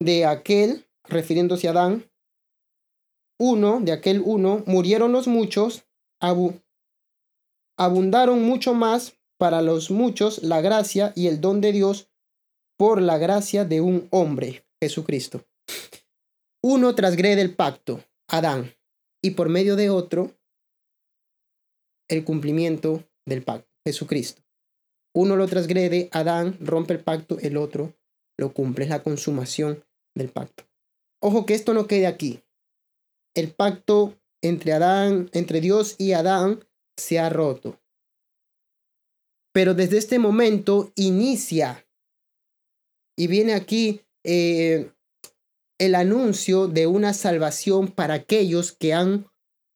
de 0.01 0.25
aquel, 0.25 0.88
refiriéndose 1.03 1.67
a 1.67 1.71
Adán, 1.71 2.09
uno, 3.39 3.79
de 3.81 3.91
aquel 3.91 4.21
uno, 4.25 4.63
murieron 4.65 5.12
los 5.12 5.27
muchos, 5.27 5.86
abundaron 7.77 8.41
mucho 8.41 8.74
más 8.74 9.18
para 9.39 9.62
los 9.62 9.89
muchos 9.89 10.43
la 10.43 10.62
gracia 10.62 11.13
y 11.15 11.27
el 11.27 11.39
don 11.39 11.62
de 11.62 11.72
Dios 11.72 12.10
por 12.77 13.01
la 13.01 13.17
gracia 13.17 13.65
de 13.65 13.81
un 13.81 14.08
hombre, 14.12 14.65
Jesucristo. 14.81 15.46
Uno 16.62 16.93
transgrede 16.93 17.41
el 17.41 17.55
pacto, 17.55 18.03
Adán, 18.27 18.75
y 19.24 19.31
por 19.31 19.48
medio 19.50 19.77
de 19.77 19.89
otro, 19.89 20.31
el 22.10 22.25
cumplimiento 22.25 23.03
del 23.25 23.43
pacto, 23.43 23.69
Jesucristo. 23.86 24.41
Uno 25.15 25.38
lo 25.38 25.48
transgrede, 25.48 26.10
Adán 26.12 26.58
rompe 26.60 26.93
el 26.93 27.00
pacto, 27.00 27.39
el 27.39 27.58
otro 27.58 27.93
lo 28.38 28.53
cumple, 28.53 28.86
es 28.86 28.89
la 28.89 29.03
consumación 29.03 29.86
del 30.15 30.29
pacto. 30.29 30.65
Ojo 31.22 31.46
que 31.46 31.53
esto 31.53 31.74
no 31.74 31.88
quede 31.88 32.08
aquí. 32.08 32.43
El 33.36 33.53
pacto 33.53 34.15
entre 34.41 34.74
Adán, 34.74 35.29
entre 35.34 35.62
Dios 35.62 35.96
y 35.98 36.13
Adán 36.13 36.65
se 36.98 37.19
ha 37.19 37.29
roto. 37.29 37.79
Pero 39.53 39.74
desde 39.74 39.98
este 39.98 40.20
momento 40.20 40.91
inicia 40.96 41.86
y 43.18 43.27
viene 43.27 43.53
aquí 43.53 44.01
eh, 44.24 44.91
el 45.79 45.96
anuncio 45.96 46.68
de 46.68 46.88
una 46.88 47.13
salvación 47.13 47.88
para 47.88 48.15
aquellos 48.15 48.72
que 48.72 48.94
han 48.94 49.27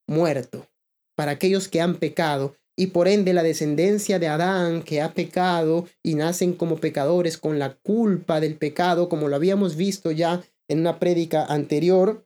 muerto, 0.07 0.69
para 1.15 1.31
aquellos 1.31 1.67
que 1.67 1.81
han 1.81 1.95
pecado 1.95 2.55
y 2.75 2.87
por 2.87 3.07
ende 3.07 3.33
la 3.33 3.43
descendencia 3.43 4.19
de 4.19 4.27
Adán 4.27 4.83
que 4.83 5.01
ha 5.01 5.13
pecado 5.13 5.87
y 6.01 6.15
nacen 6.15 6.53
como 6.53 6.77
pecadores 6.77 7.37
con 7.37 7.59
la 7.59 7.75
culpa 7.75 8.39
del 8.39 8.57
pecado, 8.57 9.09
como 9.09 9.27
lo 9.27 9.35
habíamos 9.35 9.75
visto 9.75 10.11
ya 10.11 10.43
en 10.67 10.79
una 10.79 10.99
prédica 10.99 11.45
anterior, 11.45 12.25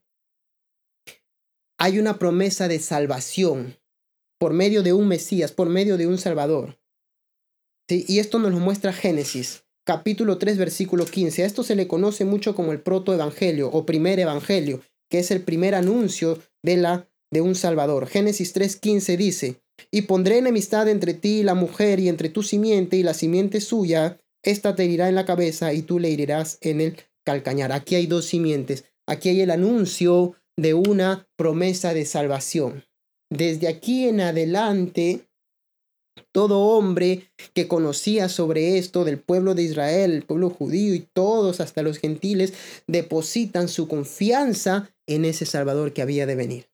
hay 1.80 2.00
una 2.00 2.18
promesa 2.18 2.68
de 2.68 2.80
salvación 2.80 3.78
por 4.40 4.54
medio 4.54 4.84
de 4.84 4.94
un 4.94 5.08
Mesías, 5.08 5.52
por 5.52 5.70
medio 5.70 5.98
de 5.98 6.08
un 6.08 6.18
Salvador. 6.18 6.77
Y 7.90 8.20
esto 8.20 8.40
nos 8.40 8.52
lo 8.52 8.60
muestra 8.60 8.92
Génesis, 8.92 9.64
capítulo 9.86 10.38
3, 10.38 10.58
versículo 10.58 11.06
15. 11.06 11.44
A 11.44 11.46
esto 11.46 11.64
se 11.64 11.76
le 11.76 11.88
conoce 11.88 12.26
mucho 12.26 12.54
como 12.54 12.74
el 12.74 12.82
protoevangelio 12.82 13.70
o 13.70 13.86
primer 13.86 14.20
evangelio, 14.20 14.82
que 15.10 15.20
es 15.20 15.32
el 15.32 15.42
primer 15.42 15.74
anuncio 15.74 16.40
de, 16.62 16.76
la, 16.78 17.10
de 17.32 17.40
un 17.40 17.56
Salvador. 17.56 18.08
Génesis 18.08 18.54
3.15 18.54 19.16
dice, 19.16 19.62
y 19.90 20.02
pondré 20.02 20.40
enemistad 20.40 20.90
entre 20.90 21.14
ti 21.14 21.40
y 21.40 21.44
la 21.44 21.56
mujer 21.56 22.02
y 22.02 22.10
entre 22.10 22.28
tu 22.28 22.44
simiente 22.44 22.98
y 22.98 23.04
la 23.04 23.14
simiente 23.14 23.62
suya, 23.62 24.20
esta 24.44 24.76
te 24.76 24.84
herirá 24.84 25.08
en 25.08 25.16
la 25.16 25.26
cabeza 25.26 25.74
y 25.74 25.82
tú 25.82 26.00
le 26.00 26.12
herirás 26.12 26.58
en 26.62 26.82
el 26.82 26.98
calcañar. 27.26 27.72
Aquí 27.72 27.96
hay 27.96 28.08
dos 28.08 28.26
simientes. 28.26 28.84
Aquí 29.08 29.30
hay 29.30 29.42
el 29.42 29.52
anuncio 29.52 30.36
de 30.58 30.74
una 30.74 31.28
promesa 31.38 31.94
de 31.94 32.06
salvación. 32.06 32.84
Desde 33.30 33.68
aquí 33.68 34.08
en 34.08 34.22
adelante, 34.22 35.27
todo 36.32 36.60
hombre 36.60 37.32
que 37.54 37.68
conocía 37.68 38.30
sobre 38.30 38.78
esto 38.78 39.04
del 39.04 39.20
pueblo 39.20 39.56
de 39.56 39.64
Israel, 39.64 40.12
el 40.12 40.24
pueblo 40.24 40.50
judío 40.50 40.94
y 40.94 41.00
todos, 41.00 41.60
hasta 41.60 41.82
los 41.82 42.00
gentiles, 42.00 42.54
depositan 42.88 43.68
su 43.68 43.88
confianza 43.88 44.94
en 45.06 45.26
ese 45.26 45.46
Salvador 45.46 45.94
que 45.94 46.02
había 46.02 46.26
de 46.26 46.36
venir. 46.36 46.70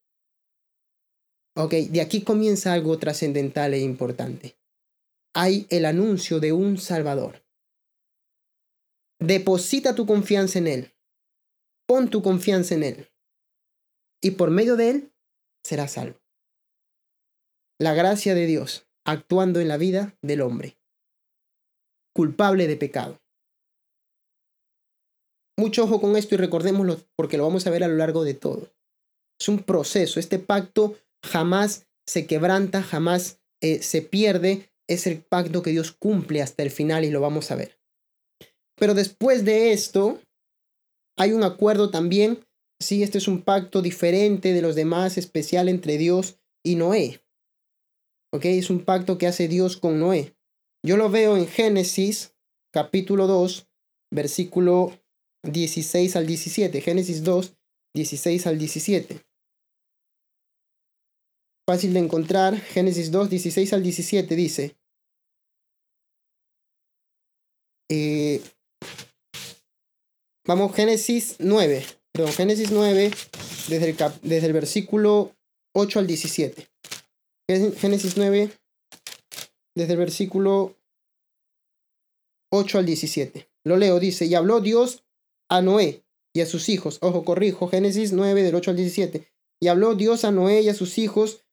Ok, 1.56 1.74
de 1.74 2.02
aquí 2.02 2.24
comienza 2.24 2.74
algo 2.74 2.98
trascendental 2.98 3.74
e 3.74 3.80
importante. 3.80 4.58
Hay 5.36 5.68
el 5.70 5.86
anuncio 5.86 6.40
de 6.40 6.52
un 6.52 6.78
Salvador. 6.78 7.44
Deposita 9.20 9.96
tu 9.96 10.06
confianza 10.06 10.60
en 10.60 10.68
Él. 10.68 10.94
Pon 11.88 12.10
tu 12.10 12.22
confianza 12.22 12.76
en 12.76 12.84
Él. 12.84 13.10
Y 14.22 14.32
por 14.32 14.50
medio 14.50 14.76
de 14.76 14.90
Él 14.90 15.14
serás 15.64 15.94
salvo. 15.94 16.20
La 17.80 17.94
gracia 17.94 18.36
de 18.36 18.46
Dios 18.46 18.88
actuando 19.06 19.60
en 19.60 19.68
la 19.68 19.78
vida 19.78 20.16
del 20.22 20.42
hombre. 20.42 20.78
Culpable 22.16 22.68
de 22.68 22.78
pecado. 22.78 23.20
Mucho 25.58 25.84
ojo 25.84 26.02
con 26.02 26.16
esto 26.16 26.36
y 26.36 26.38
recordémoslo 26.38 27.00
porque 27.16 27.38
lo 27.38 27.44
vamos 27.44 27.68
a 27.68 27.70
ver 27.70 27.84
a 27.84 27.88
lo 27.88 27.96
largo 27.96 28.24
de 28.24 28.34
todo. 28.34 28.72
Es 29.40 29.48
un 29.50 29.60
proceso. 29.60 30.20
Este 30.20 30.40
pacto 30.40 30.96
jamás 31.24 31.88
se 32.08 32.26
quebranta, 32.26 32.82
jamás 32.82 33.40
eh, 33.62 33.82
se 33.82 34.02
pierde. 34.02 34.70
Es 34.88 35.08
el 35.08 35.22
pacto 35.22 35.62
que 35.62 35.72
Dios 35.72 35.92
cumple 35.92 36.42
hasta 36.42 36.64
el 36.64 36.72
final 36.72 37.06
y 37.06 37.12
lo 37.12 37.22
vamos 37.22 37.52
a 37.52 37.56
ver. 37.56 37.80
Pero 38.76 38.94
después 38.94 39.46
de 39.46 39.72
esto, 39.72 40.20
hay 41.18 41.32
un 41.32 41.44
acuerdo 41.44 41.90
también. 41.90 42.46
Sí, 42.82 43.04
este 43.04 43.20
es 43.20 43.28
un 43.28 43.42
pacto 43.42 43.82
diferente 43.82 44.54
de 44.54 44.62
los 44.62 44.76
demás, 44.76 45.18
especial 45.18 45.70
entre 45.70 45.98
Dios 45.98 46.40
y 46.64 46.76
Noé. 46.76 47.23
¿Ok? 48.34 48.46
Es 48.46 48.72
un 48.72 48.84
pacto 48.84 49.20
que 49.20 49.28
hace 49.28 49.48
Dios 49.48 49.78
con 49.78 50.00
Noé. 50.00 50.36
Yo 50.84 50.98
lo 50.98 51.10
veo 51.12 51.38
en 51.38 51.48
Génesis 51.48 52.34
capítulo 52.72 53.28
2, 53.28 53.70
versículo 54.12 55.00
16 55.44 56.16
al 56.16 56.26
17. 56.26 56.82
Génesis 56.82 57.24
2, 57.24 57.56
16 57.94 58.48
al 58.48 58.58
17. 58.58 59.22
Fácil 61.70 61.94
de 61.94 62.00
encontrar. 62.00 62.60
Génesis 62.60 63.12
2, 63.12 63.30
16 63.30 63.72
al 63.72 63.84
17 63.84 64.36
dice. 64.36 64.76
Eh, 67.92 68.42
vamos, 70.48 70.76
Génesis 70.76 71.36
9. 71.38 71.86
Perdón, 72.12 72.34
Génesis 72.34 72.72
9, 72.72 73.12
desde 73.70 73.90
el, 73.90 73.98
desde 74.24 74.48
el 74.48 74.54
versículo 74.54 75.36
8 75.76 76.00
al 76.00 76.08
17. 76.08 76.73
Génesis 77.78 78.18
9, 78.18 78.52
desde 79.76 79.94
el 79.94 80.00
versículo 80.00 80.76
8 82.52 82.80
al 82.80 82.86
17. 82.86 83.50
Lo 83.66 83.78
leo, 83.78 84.00
dice, 84.00 84.26
y 84.26 84.36
habló 84.36 84.62
Dios 84.62 85.04
a 85.50 85.62
Noé 85.62 86.04
y 86.34 86.42
a 86.42 86.46
sus 86.46 86.70
hijos. 86.70 87.00
Ojo, 87.02 87.24
corrijo, 87.24 87.68
Génesis 87.68 88.14
9, 88.14 88.44
del 88.44 88.56
8 88.56 88.72
al 88.72 88.78
17. 88.78 89.28
Y 89.62 89.68
habló 89.68 89.96
Dios 89.96 90.26
a 90.26 90.32
Noé 90.32 90.62
y 90.62 90.70
a 90.70 90.74
sus 90.74 90.98
hijos 90.98 91.44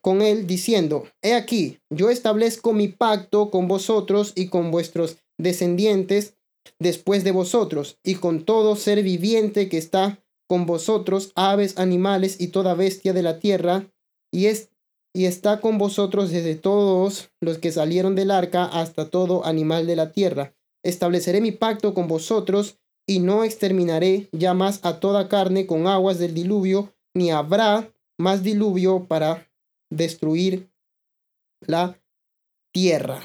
con 0.00 0.20
él, 0.20 0.46
diciendo, 0.46 1.08
He 1.22 1.34
aquí, 1.34 1.78
yo 1.88 2.10
establezco 2.10 2.74
mi 2.74 2.88
pacto 2.88 3.50
con 3.50 3.68
vosotros 3.68 4.32
y 4.34 4.48
con 4.48 4.70
vuestros 4.70 5.16
descendientes 5.38 6.34
después 6.78 7.24
de 7.24 7.30
vosotros, 7.30 7.98
y 8.04 8.16
con 8.16 8.44
todo 8.44 8.76
ser 8.76 9.02
viviente 9.02 9.68
que 9.68 9.78
está 9.78 10.22
con 10.46 10.66
vosotros, 10.66 11.32
aves, 11.34 11.78
animales 11.78 12.36
y 12.38 12.48
toda 12.48 12.74
bestia 12.74 13.12
de 13.12 13.22
la 13.22 13.38
tierra, 13.38 13.90
y, 14.30 14.46
es, 14.46 14.68
y 15.14 15.26
está 15.26 15.60
con 15.60 15.78
vosotros 15.78 16.30
desde 16.30 16.56
todos 16.56 17.30
los 17.40 17.58
que 17.58 17.72
salieron 17.72 18.14
del 18.14 18.30
arca 18.30 18.64
hasta 18.64 19.08
todo 19.08 19.46
animal 19.46 19.86
de 19.86 19.96
la 19.96 20.12
tierra. 20.12 20.54
Estableceré 20.82 21.40
mi 21.40 21.52
pacto 21.52 21.94
con 21.94 22.08
vosotros, 22.08 22.78
y 23.06 23.20
no 23.20 23.44
exterminaré 23.44 24.28
ya 24.32 24.54
más 24.54 24.80
a 24.84 25.00
toda 25.00 25.28
carne 25.28 25.66
con 25.66 25.86
aguas 25.86 26.18
del 26.18 26.34
diluvio, 26.34 26.94
ni 27.14 27.30
habrá 27.30 27.92
más 28.18 28.42
diluvio 28.42 29.06
para 29.06 29.50
destruir 29.90 30.70
la 31.60 32.00
tierra. 32.72 33.20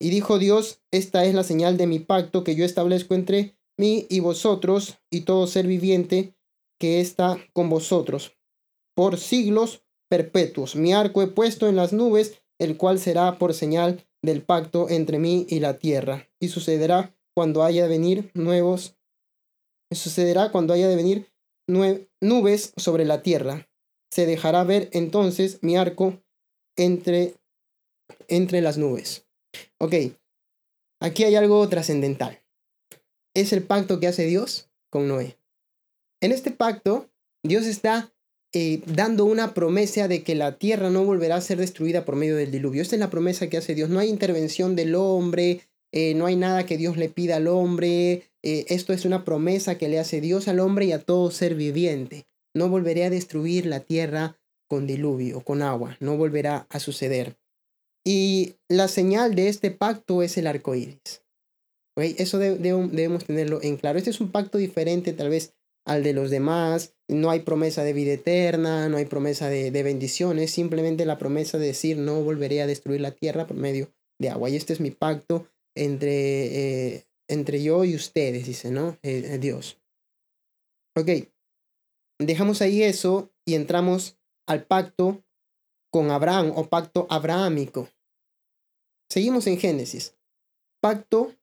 Y 0.00 0.10
dijo 0.10 0.38
Dios, 0.38 0.80
esta 0.90 1.24
es 1.24 1.34
la 1.34 1.44
señal 1.44 1.76
de 1.76 1.86
mi 1.86 1.98
pacto 1.98 2.44
que 2.44 2.54
yo 2.54 2.64
establezco 2.64 3.14
entre 3.14 3.56
mí 3.76 4.06
y 4.08 4.20
vosotros 4.20 4.98
y 5.10 5.22
todo 5.22 5.46
ser 5.46 5.66
viviente 5.66 6.34
que 6.78 7.00
está 7.00 7.38
con 7.52 7.68
vosotros. 7.68 8.36
Por 8.94 9.18
siglos 9.18 9.84
perpetuos. 10.08 10.76
Mi 10.76 10.92
arco 10.92 11.22
he 11.22 11.26
puesto 11.26 11.68
en 11.68 11.76
las 11.76 11.92
nubes, 11.92 12.40
el 12.58 12.76
cual 12.76 12.98
será 12.98 13.38
por 13.38 13.54
señal 13.54 14.04
del 14.22 14.42
pacto 14.42 14.88
entre 14.88 15.18
mí 15.18 15.46
y 15.48 15.60
la 15.60 15.78
tierra. 15.78 16.28
Y 16.40 16.48
sucederá 16.48 17.14
cuando 17.34 17.62
haya 17.62 17.82
de 17.82 17.88
venir 17.88 18.30
nuevos. 18.34 18.96
Sucederá 19.90 20.50
cuando 20.50 20.74
haya 20.74 20.88
de 20.88 20.96
venir 20.96 21.28
nubes 22.20 22.72
sobre 22.76 23.04
la 23.04 23.22
tierra 23.22 23.68
se 24.10 24.26
dejará 24.26 24.64
ver 24.64 24.88
entonces 24.92 25.58
mi 25.62 25.76
arco 25.76 26.20
entre, 26.76 27.34
entre 28.28 28.60
las 28.60 28.78
nubes. 28.78 29.26
Ok, 29.78 29.94
aquí 31.00 31.24
hay 31.24 31.36
algo 31.36 31.68
trascendental. 31.68 32.42
Es 33.34 33.52
el 33.52 33.62
pacto 33.62 34.00
que 34.00 34.08
hace 34.08 34.26
Dios 34.26 34.70
con 34.90 35.08
Noé. 35.08 35.38
En 36.20 36.32
este 36.32 36.50
pacto, 36.50 37.10
Dios 37.44 37.66
está 37.66 38.12
eh, 38.54 38.80
dando 38.86 39.26
una 39.26 39.52
promesa 39.52 40.08
de 40.08 40.22
que 40.22 40.34
la 40.34 40.56
tierra 40.56 40.88
no 40.88 41.04
volverá 41.04 41.36
a 41.36 41.40
ser 41.40 41.58
destruida 41.58 42.04
por 42.04 42.16
medio 42.16 42.36
del 42.36 42.50
diluvio. 42.50 42.80
Esta 42.80 42.96
es 42.96 43.00
la 43.00 43.10
promesa 43.10 43.48
que 43.48 43.58
hace 43.58 43.74
Dios. 43.74 43.90
No 43.90 43.98
hay 43.98 44.08
intervención 44.08 44.74
del 44.74 44.94
hombre, 44.94 45.60
eh, 45.92 46.14
no 46.14 46.26
hay 46.26 46.36
nada 46.36 46.64
que 46.64 46.78
Dios 46.78 46.96
le 46.96 47.10
pida 47.10 47.36
al 47.36 47.46
hombre. 47.46 48.22
Eh, 48.42 48.64
esto 48.68 48.92
es 48.92 49.04
una 49.04 49.24
promesa 49.24 49.76
que 49.76 49.88
le 49.88 49.98
hace 49.98 50.20
Dios 50.20 50.48
al 50.48 50.60
hombre 50.60 50.86
y 50.86 50.92
a 50.92 51.02
todo 51.02 51.30
ser 51.30 51.54
viviente. 51.54 52.26
No 52.54 52.70
volveré 52.70 53.04
a 53.04 53.10
destruir 53.10 53.66
la 53.66 53.80
tierra 53.80 54.38
con 54.66 54.86
diluvio, 54.86 55.42
con 55.42 55.62
agua. 55.62 55.96
No 56.00 56.16
volverá 56.16 56.66
a 56.70 56.80
suceder. 56.80 57.36
Y 58.02 58.54
la 58.68 58.88
señal 58.88 59.34
de 59.34 59.48
este 59.48 59.70
pacto 59.70 60.22
es 60.22 60.38
el 60.38 60.46
arco 60.46 60.74
iris. 60.74 61.22
Eso 61.96 62.38
debemos 62.38 63.24
tenerlo 63.24 63.60
en 63.62 63.76
claro. 63.76 63.98
Este 63.98 64.10
es 64.10 64.20
un 64.20 64.30
pacto 64.30 64.56
diferente, 64.56 65.12
tal 65.12 65.30
vez, 65.30 65.54
al 65.88 66.02
de 66.02 66.12
los 66.12 66.30
demás. 66.30 66.94
No 67.08 67.30
hay 67.30 67.40
promesa 67.40 67.82
de 67.82 67.94
vida 67.94 68.12
eterna, 68.12 68.88
no 68.88 68.98
hay 68.98 69.06
promesa 69.06 69.48
de, 69.48 69.70
bendiciones, 69.82 70.50
simplemente 70.52 71.06
la 71.06 71.18
promesa 71.18 71.58
de 71.58 71.68
decir 71.68 71.96
no 71.96 72.22
volveré 72.22 72.62
a 72.62 72.66
destruir 72.66 73.00
la 73.00 73.12
tierra 73.12 73.46
por 73.46 73.56
medio 73.56 73.90
de 74.20 74.28
agua. 74.28 74.50
Y 74.50 74.56
este 74.56 74.74
es 74.74 74.80
mi 74.80 74.90
pacto 74.90 75.48
entre, 75.74 76.92
eh, 76.92 77.06
entre 77.28 77.62
yo 77.62 77.84
y 77.84 77.94
ustedes, 77.94 78.46
dice, 78.46 78.70
¿no? 78.70 78.98
Eh, 79.02 79.22
eh, 79.24 79.38
Dios. 79.38 79.80
Ok, 80.96 81.08
dejamos 82.18 82.60
ahí 82.60 82.82
eso 82.82 83.32
y 83.46 83.54
entramos 83.54 84.18
al 84.46 84.64
pacto 84.64 85.24
con 85.90 86.10
Abraham 86.10 86.52
o 86.54 86.68
pacto 86.68 87.06
abrahámico. 87.08 87.88
Seguimos 89.10 89.46
en 89.46 89.58
Génesis. 89.58 90.14
Pacto 90.82 91.34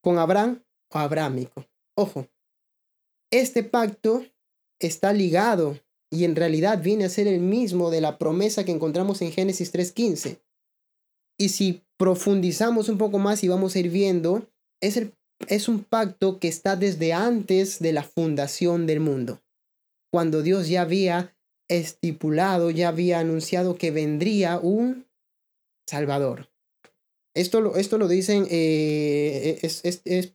con 0.00 0.18
Abraham 0.18 0.64
o 0.92 0.98
abrahámico. 0.98 1.66
Ojo, 1.96 2.28
este 3.30 3.62
pacto 3.62 4.24
está 4.80 5.12
ligado 5.12 5.78
y 6.10 6.24
en 6.24 6.36
realidad 6.36 6.82
viene 6.82 7.04
a 7.04 7.10
ser 7.10 7.26
el 7.26 7.40
mismo 7.40 7.90
de 7.90 8.00
la 8.00 8.18
promesa 8.18 8.64
que 8.64 8.72
encontramos 8.72 9.20
en 9.22 9.32
Génesis 9.32 9.72
3.15. 9.72 10.40
Y 11.38 11.50
si 11.50 11.82
profundizamos 11.98 12.88
un 12.88 12.98
poco 12.98 13.18
más 13.18 13.44
y 13.44 13.48
vamos 13.48 13.74
a 13.74 13.78
ir 13.78 13.90
viendo, 13.90 14.48
es, 14.80 14.96
el, 14.96 15.12
es 15.48 15.68
un 15.68 15.84
pacto 15.84 16.38
que 16.38 16.48
está 16.48 16.76
desde 16.76 17.12
antes 17.12 17.78
de 17.80 17.92
la 17.92 18.02
fundación 18.02 18.86
del 18.86 19.00
mundo, 19.00 19.42
cuando 20.10 20.42
Dios 20.42 20.68
ya 20.68 20.82
había 20.82 21.36
estipulado, 21.68 22.70
ya 22.70 22.88
había 22.88 23.20
anunciado 23.20 23.76
que 23.76 23.90
vendría 23.90 24.58
un 24.58 25.06
Salvador. 25.86 26.48
Esto 27.34 27.60
lo, 27.60 27.76
esto 27.76 27.98
lo 27.98 28.08
dicen, 28.08 28.46
eh, 28.50 29.58
es, 29.62 29.82
es, 29.84 30.32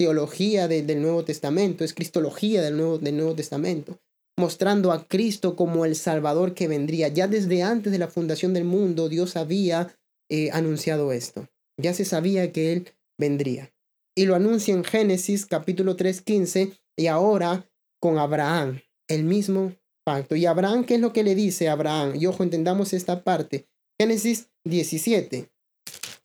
teología 0.00 0.66
del 0.66 1.02
Nuevo 1.02 1.26
Testamento, 1.26 1.84
es 1.84 1.92
cristología 1.92 2.62
del 2.62 2.74
Nuevo, 2.74 2.96
del 2.96 3.18
Nuevo 3.18 3.34
Testamento, 3.34 4.00
mostrando 4.38 4.92
a 4.92 5.06
Cristo 5.06 5.56
como 5.56 5.84
el 5.84 5.94
Salvador 5.94 6.54
que 6.54 6.68
vendría. 6.68 7.08
Ya 7.08 7.28
desde 7.28 7.62
antes 7.62 7.92
de 7.92 7.98
la 7.98 8.08
fundación 8.08 8.54
del 8.54 8.64
mundo, 8.64 9.10
Dios 9.10 9.36
había 9.36 9.94
eh, 10.30 10.48
anunciado 10.52 11.12
esto. 11.12 11.50
Ya 11.76 11.92
se 11.92 12.06
sabía 12.06 12.50
que 12.50 12.72
Él 12.72 12.88
vendría. 13.18 13.74
Y 14.16 14.24
lo 14.24 14.36
anuncia 14.36 14.72
en 14.72 14.84
Génesis 14.84 15.44
capítulo 15.44 15.96
3, 15.96 16.22
15, 16.22 16.72
y 16.96 17.06
ahora 17.08 17.70
con 18.00 18.16
Abraham, 18.16 18.80
el 19.06 19.24
mismo 19.24 19.74
pacto. 20.02 20.34
¿Y 20.34 20.46
Abraham 20.46 20.86
qué 20.86 20.94
es 20.94 21.00
lo 21.02 21.12
que 21.12 21.24
le 21.24 21.34
dice 21.34 21.68
a 21.68 21.72
Abraham? 21.72 22.14
Y 22.18 22.24
ojo, 22.24 22.42
entendamos 22.42 22.94
esta 22.94 23.22
parte. 23.22 23.68
Génesis 24.00 24.48
17 24.64 25.50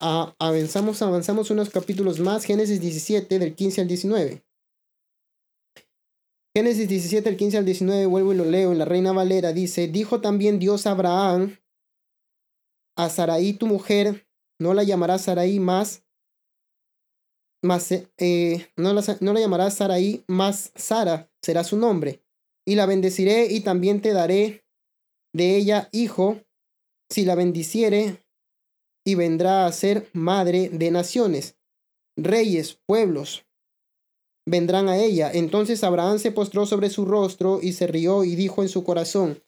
avanzamos, 0.05 1.01
avanzamos 1.01 1.50
unos 1.50 1.69
capítulos 1.69 2.19
más, 2.19 2.45
Génesis 2.45 2.79
17 2.79 3.39
del 3.39 3.55
15 3.55 3.81
al 3.81 3.88
19. 3.88 4.43
Génesis 6.55 6.88
17 6.88 7.29
del 7.29 7.38
15 7.38 7.57
al 7.57 7.65
19, 7.65 8.05
vuelvo 8.05 8.33
y 8.33 8.38
lo 8.38 8.45
leo. 8.45 8.71
En 8.71 8.77
la 8.77 8.85
Reina 8.85 9.12
Valera, 9.12 9.51
dice, 9.51 9.88
dijo 9.88 10.21
también 10.21 10.59
Dios 10.59 10.85
a 10.85 10.91
Abraham, 10.91 11.57
a 12.95 13.09
Saraí 13.09 13.53
tu 13.53 13.67
mujer, 13.67 14.27
no 14.59 14.74
la 14.74 14.83
llamarás 14.83 15.24
Saraí 15.24 15.59
más, 15.59 16.05
más 17.63 17.91
eh, 17.91 18.67
no, 18.77 18.93
la, 18.93 19.01
no 19.19 19.33
la 19.33 19.39
llamarás 19.39 19.75
Saraí 19.75 20.24
más 20.27 20.71
Sara, 20.75 21.29
será 21.41 21.63
su 21.63 21.77
nombre, 21.77 22.24
y 22.65 22.75
la 22.75 22.85
bendeciré 22.85 23.47
y 23.47 23.62
también 23.62 24.01
te 24.01 24.13
daré 24.13 24.65
de 25.33 25.57
ella 25.57 25.89
hijo, 25.91 26.39
si 27.12 27.25
la 27.25 27.35
bendiciere, 27.35 28.25
y 29.05 29.15
vendrá 29.15 29.65
a 29.65 29.71
ser 29.71 30.09
madre 30.12 30.69
de 30.69 30.91
naciones. 30.91 31.55
Reyes, 32.17 32.79
pueblos, 32.85 33.45
vendrán 34.45 34.89
a 34.89 34.97
ella. 34.97 35.31
Entonces 35.31 35.83
Abraham 35.83 36.19
se 36.19 36.31
postró 36.31 36.65
sobre 36.65 36.89
su 36.89 37.05
rostro 37.05 37.59
y 37.62 37.74
se 37.74 37.88
rió 37.88 38.24
y 38.24 38.35
dijo 38.35 38.63
en 38.63 38.69
su 38.69 38.83
corazón, 38.83 39.41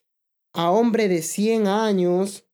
a 0.53 0.71
hombre 0.71 1.07
de 1.07 1.21
cien 1.21 1.67
años 1.67 2.45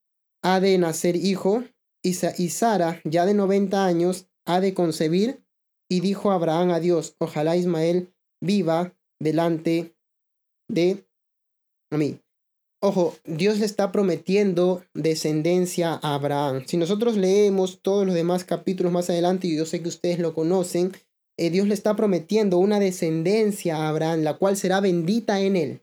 ha 0.42 0.60
de 0.60 0.78
nacer 0.78 1.16
hijo, 1.16 1.63
y 2.04 2.13
Sara, 2.50 3.02
ya 3.06 3.26
de 3.26 3.34
noventa 3.34 3.86
años, 3.86 4.28
ha 4.46 4.60
de 4.60 4.74
concebir. 4.74 5.42
Y 5.89 6.02
dijo 6.02 6.32
Abraham 6.32 6.72
a 6.72 6.80
Dios, 6.80 7.16
ojalá 7.20 7.56
Ismael 7.56 8.13
viva 8.42 8.94
delante 9.20 9.96
de 10.68 11.06
mí. 11.92 12.20
Ojo, 12.86 13.15
Dios 13.24 13.60
le 13.60 13.65
está 13.65 13.93
prometiendo 13.93 14.84
descendencia 14.93 15.93
a 16.04 16.15
Abraham. 16.15 16.63
Si 16.67 16.76
nosotros 16.76 17.15
leemos 17.15 17.80
todos 17.82 18.06
los 18.06 18.13
demás 18.13 18.43
capítulos 18.43 18.91
más 18.91 19.10
adelante, 19.10 19.48
y 19.48 19.56
yo 19.56 19.65
sé 19.65 19.82
que 19.82 19.88
ustedes 19.88 20.19
lo 20.19 20.34
conocen, 20.34 20.91
eh, 21.38 21.50
Dios 21.50 21.65
le 21.65 21.76
está 21.76 21.96
prometiendo 21.96 22.58
una 22.58 22.82
descendencia 22.82 23.78
a 23.78 23.88
Abraham, 23.88 24.24
la 24.24 24.34
cual 24.34 24.58
será 24.58 24.82
bendita 24.82 25.39
en 25.39 25.56
él. 25.56 25.82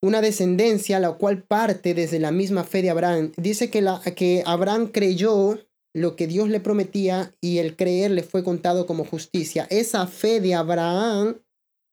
Una 0.00 0.20
descendencia 0.20 1.00
la 1.00 1.10
cual 1.14 1.42
parte 1.42 1.94
desde 1.94 2.20
la 2.20 2.30
misma 2.30 2.62
fe 2.62 2.82
de 2.82 2.90
Abraham. 2.90 3.32
Dice 3.36 3.70
que, 3.70 3.82
la, 3.82 4.00
que 4.00 4.44
Abraham 4.46 4.86
creyó 4.86 5.58
lo 5.96 6.14
que 6.14 6.28
Dios 6.28 6.48
le 6.48 6.60
prometía 6.60 7.34
y 7.40 7.58
el 7.58 7.74
creer 7.74 8.12
le 8.12 8.22
fue 8.22 8.44
contado 8.44 8.86
como 8.86 9.04
justicia. 9.04 9.66
Esa 9.68 10.06
fe 10.06 10.40
de 10.40 10.54
Abraham, 10.54 11.40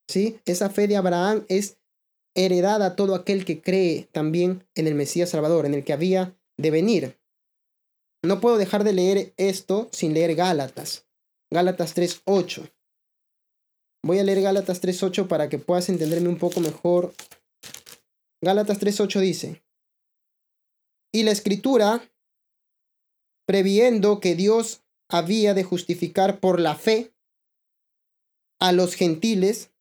¿sí? 0.07 0.37
Esa 0.45 0.69
fe 0.69 0.87
de 0.87 0.97
Abraham 0.97 1.43
es 1.47 1.79
heredada 2.35 2.85
a 2.85 2.95
todo 2.95 3.15
aquel 3.15 3.45
que 3.45 3.61
cree 3.61 4.07
también 4.11 4.67
en 4.75 4.87
el 4.87 4.95
Mesías 4.95 5.29
Salvador, 5.29 5.65
en 5.65 5.73
el 5.73 5.83
que 5.83 5.93
había 5.93 6.37
de 6.57 6.71
venir. 6.71 7.19
No 8.23 8.41
puedo 8.41 8.57
dejar 8.57 8.83
de 8.83 8.93
leer 8.93 9.33
esto 9.37 9.89
sin 9.91 10.13
leer 10.13 10.35
Gálatas. 10.35 11.07
Gálatas 11.51 11.95
3.8. 11.95 12.71
Voy 14.03 14.19
a 14.19 14.23
leer 14.23 14.41
Gálatas 14.41 14.81
3.8 14.81 15.27
para 15.27 15.49
que 15.49 15.57
puedas 15.57 15.89
entenderme 15.89 16.29
un 16.29 16.37
poco 16.37 16.59
mejor. 16.59 17.13
Gálatas 18.41 18.79
3.8 18.79 19.19
dice, 19.19 19.65
y 21.15 21.23
la 21.23 21.31
escritura, 21.31 22.11
previendo 23.47 24.19
que 24.19 24.35
Dios 24.35 24.83
había 25.09 25.53
de 25.53 25.63
justificar 25.63 26.41
por 26.41 26.59
la 26.59 26.75
fe 26.75 27.13
a 28.59 28.73
los 28.73 28.95
gentiles, 28.95 29.71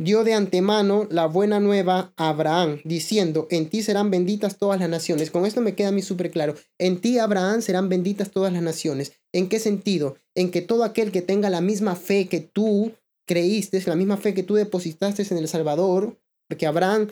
dio 0.00 0.24
de 0.24 0.32
antemano 0.32 1.06
la 1.10 1.26
buena 1.26 1.60
nueva 1.60 2.12
a 2.16 2.30
Abraham, 2.30 2.80
diciendo, 2.84 3.46
en 3.50 3.68
ti 3.68 3.82
serán 3.82 4.10
benditas 4.10 4.56
todas 4.56 4.80
las 4.80 4.88
naciones. 4.88 5.30
Con 5.30 5.44
esto 5.44 5.60
me 5.60 5.74
queda 5.74 5.88
a 5.88 5.92
mí 5.92 6.00
súper 6.00 6.30
claro. 6.30 6.54
En 6.78 7.00
ti, 7.00 7.18
Abraham, 7.18 7.60
serán 7.60 7.88
benditas 7.88 8.30
todas 8.30 8.52
las 8.52 8.62
naciones. 8.62 9.12
¿En 9.32 9.48
qué 9.48 9.58
sentido? 9.58 10.16
En 10.34 10.50
que 10.50 10.62
todo 10.62 10.84
aquel 10.84 11.12
que 11.12 11.22
tenga 11.22 11.50
la 11.50 11.60
misma 11.60 11.96
fe 11.96 12.28
que 12.28 12.40
tú 12.40 12.92
creíste, 13.26 13.82
la 13.86 13.94
misma 13.94 14.16
fe 14.16 14.32
que 14.34 14.42
tú 14.42 14.54
depositaste 14.54 15.26
en 15.30 15.38
el 15.38 15.48
Salvador, 15.48 16.18
porque 16.48 16.66
Abraham 16.66 17.08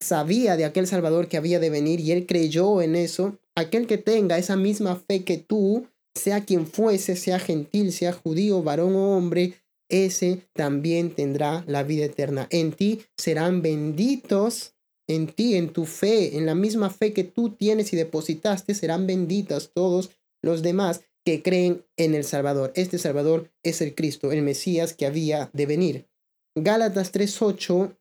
sabía 0.00 0.56
de 0.56 0.64
aquel 0.64 0.86
Salvador 0.86 1.28
que 1.28 1.36
había 1.36 1.58
de 1.58 1.70
venir 1.70 2.00
y 2.00 2.12
él 2.12 2.24
creyó 2.26 2.80
en 2.82 2.94
eso, 2.94 3.38
aquel 3.56 3.86
que 3.86 3.98
tenga 3.98 4.38
esa 4.38 4.56
misma 4.56 4.96
fe 4.96 5.24
que 5.24 5.38
tú, 5.38 5.86
sea 6.14 6.44
quien 6.44 6.66
fuese, 6.66 7.16
sea 7.16 7.38
gentil, 7.38 7.92
sea 7.92 8.12
judío, 8.12 8.62
varón 8.62 8.94
o 8.94 9.16
hombre, 9.16 9.54
ese 9.88 10.48
también 10.52 11.14
tendrá 11.14 11.64
la 11.66 11.82
vida 11.82 12.04
eterna. 12.04 12.46
En 12.50 12.72
ti 12.72 13.02
serán 13.16 13.62
benditos, 13.62 14.74
en 15.06 15.28
ti, 15.28 15.56
en 15.56 15.72
tu 15.72 15.86
fe, 15.86 16.36
en 16.36 16.46
la 16.46 16.54
misma 16.54 16.90
fe 16.90 17.12
que 17.12 17.24
tú 17.24 17.50
tienes 17.50 17.92
y 17.92 17.96
depositaste, 17.96 18.74
serán 18.74 19.06
benditas 19.06 19.70
todos 19.74 20.10
los 20.42 20.62
demás 20.62 21.02
que 21.24 21.42
creen 21.42 21.84
en 21.96 22.14
el 22.14 22.24
Salvador. 22.24 22.72
Este 22.74 22.98
Salvador 22.98 23.50
es 23.62 23.80
el 23.80 23.94
Cristo, 23.94 24.32
el 24.32 24.42
Mesías 24.42 24.94
que 24.94 25.06
había 25.06 25.50
de 25.52 25.66
venir. 25.66 26.08
Gálatas 26.54 27.12
3.8 27.12 27.96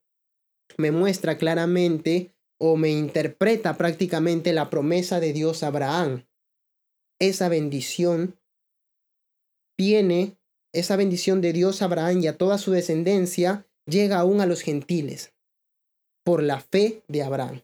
me 0.77 0.91
muestra 0.91 1.37
claramente 1.37 2.33
o 2.59 2.75
me 2.75 2.89
interpreta 2.89 3.77
prácticamente 3.77 4.51
la 4.53 4.69
promesa 4.69 5.19
de 5.19 5.33
Dios 5.33 5.63
a 5.63 5.67
Abraham. 5.67 6.25
Esa 7.19 7.49
bendición 7.49 8.39
viene 9.77 10.37
esa 10.73 10.95
bendición 10.95 11.41
de 11.41 11.53
Dios 11.53 11.81
a 11.81 11.85
Abraham 11.85 12.21
y 12.21 12.27
a 12.27 12.37
toda 12.37 12.57
su 12.57 12.71
descendencia 12.71 13.65
llega 13.85 14.19
aún 14.19 14.41
a 14.41 14.45
los 14.45 14.61
gentiles 14.61 15.33
por 16.23 16.43
la 16.43 16.59
fe 16.59 17.03
de 17.07 17.23
Abraham. 17.23 17.61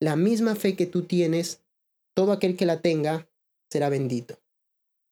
La 0.00 0.16
misma 0.16 0.56
fe 0.56 0.74
que 0.74 0.86
tú 0.86 1.02
tienes, 1.02 1.60
todo 2.14 2.32
aquel 2.32 2.56
que 2.56 2.66
la 2.66 2.80
tenga 2.80 3.28
será 3.70 3.88
bendito. 3.88 4.38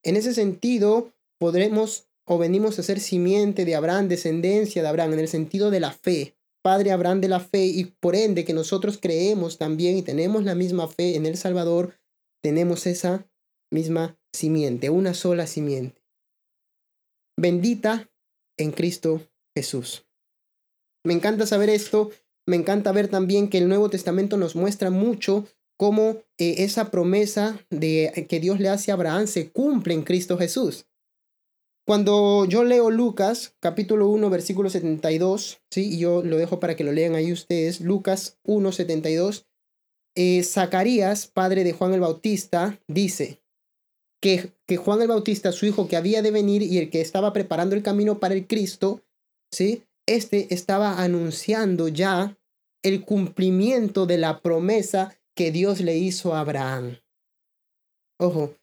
En 0.03 0.17
ese 0.17 0.35
sentido, 0.35 1.13
podremos 1.39 2.07
o 2.25 2.39
venimos 2.39 2.79
a 2.79 2.83
ser 2.83 3.01
simiente 3.01 3.65
de 3.65 3.75
Abraham, 3.77 4.09
descendencia 4.09 4.83
de 4.83 4.89
Abraham, 4.89 5.15
en 5.15 5.21
el 5.21 5.29
sentido 5.29 5.71
de 5.71 5.81
la 5.81 5.93
fe, 5.93 6.35
Padre 6.63 6.91
Abraham 6.91 7.21
de 7.21 7.29
la 7.29 7.41
fe, 7.41 7.65
y 7.67 7.85
por 7.85 8.17
ende 8.17 8.45
que 8.45 8.53
nosotros 8.53 8.99
creemos 9.01 9.59
también 9.59 9.97
y 9.97 10.03
tenemos 10.03 10.45
la 10.45 10.55
misma 10.55 10.89
fe 10.89 11.17
en 11.17 11.25
el 11.25 11.37
Salvador, 11.37 11.95
tenemos 12.43 12.87
esa 12.87 13.27
misma 13.71 14.19
simiente, 14.33 14.91
una 14.91 15.15
sola 15.15 15.47
simiente 15.47 16.08
bendita 17.39 18.11
en 18.59 18.73
Cristo 18.73 19.23
Jesús. 19.57 20.05
Me 21.05 21.15
encanta 21.15 21.47
saber 21.47 21.71
esto, 21.71 22.11
me 22.47 22.57
encanta 22.57 22.93
ver 22.93 23.09
también 23.09 23.49
que 23.49 23.59
el 23.59 23.69
Nuevo 23.69 23.89
Testamento 23.89 24.37
nos 24.37 24.57
muestra 24.57 24.91
mucho 24.91 25.47
cómo 25.79 26.23
eh, 26.39 26.57
esa 26.59 26.91
promesa 26.91 27.65
de 27.71 28.27
que 28.29 28.41
Dios 28.41 28.59
le 28.59 28.69
hace 28.69 28.91
a 28.91 28.95
Abraham 28.95 29.29
se 29.29 29.51
cumple 29.51 29.95
en 29.95 30.03
Cristo 30.03 30.37
Jesús. 30.37 30.87
Cuando 31.87 32.45
yo 32.45 32.65
leo 32.65 32.91
Lucas, 32.91 33.55
capítulo 33.61 34.09
1, 34.09 34.29
versículo 34.29 34.69
72, 34.69 35.63
¿sí? 35.71 35.95
y 35.95 35.99
yo 36.01 36.23
lo 36.23 36.37
dejo 36.37 36.61
para 36.61 36.77
que 36.77 36.85
lo 36.85 36.93
lean 36.93 37.15
ahí 37.15 37.33
ustedes, 37.33 37.81
Lucas 37.81 38.39
1, 38.43 38.73
72, 38.73 39.47
eh, 40.17 40.43
Zacarías, 40.43 41.29
padre 41.29 41.65
de 41.65 41.73
Juan 41.73 41.95
el 41.95 42.01
Bautista, 42.01 42.81
dice 42.89 43.41
que, 44.21 44.53
que 44.67 44.77
Juan 44.77 45.03
el 45.03 45.09
Bautista, 45.09 45.53
su 45.53 45.67
hijo 45.67 45.89
que 45.89 45.97
había 45.97 46.23
de 46.23 46.31
venir 46.31 46.63
y 46.63 46.79
el 46.79 46.91
que 46.91 47.01
estaba 47.01 47.33
preparando 47.33 47.75
el 47.75 47.83
camino 47.83 48.19
para 48.19 48.35
el 48.35 48.47
Cristo, 48.47 49.03
¿sí? 49.53 49.85
este 50.09 50.53
estaba 50.55 51.03
anunciando 51.03 51.89
ya 51.89 52.39
el 52.83 53.05
cumplimiento 53.05 54.07
de 54.07 54.19
la 54.19 54.41
promesa 54.41 55.17
que 55.37 55.53
Dios 55.53 55.81
le 55.81 55.99
hizo 55.99 56.35
a 56.35 56.41
Abraham. 56.41 56.99
Ojo, 58.19 58.55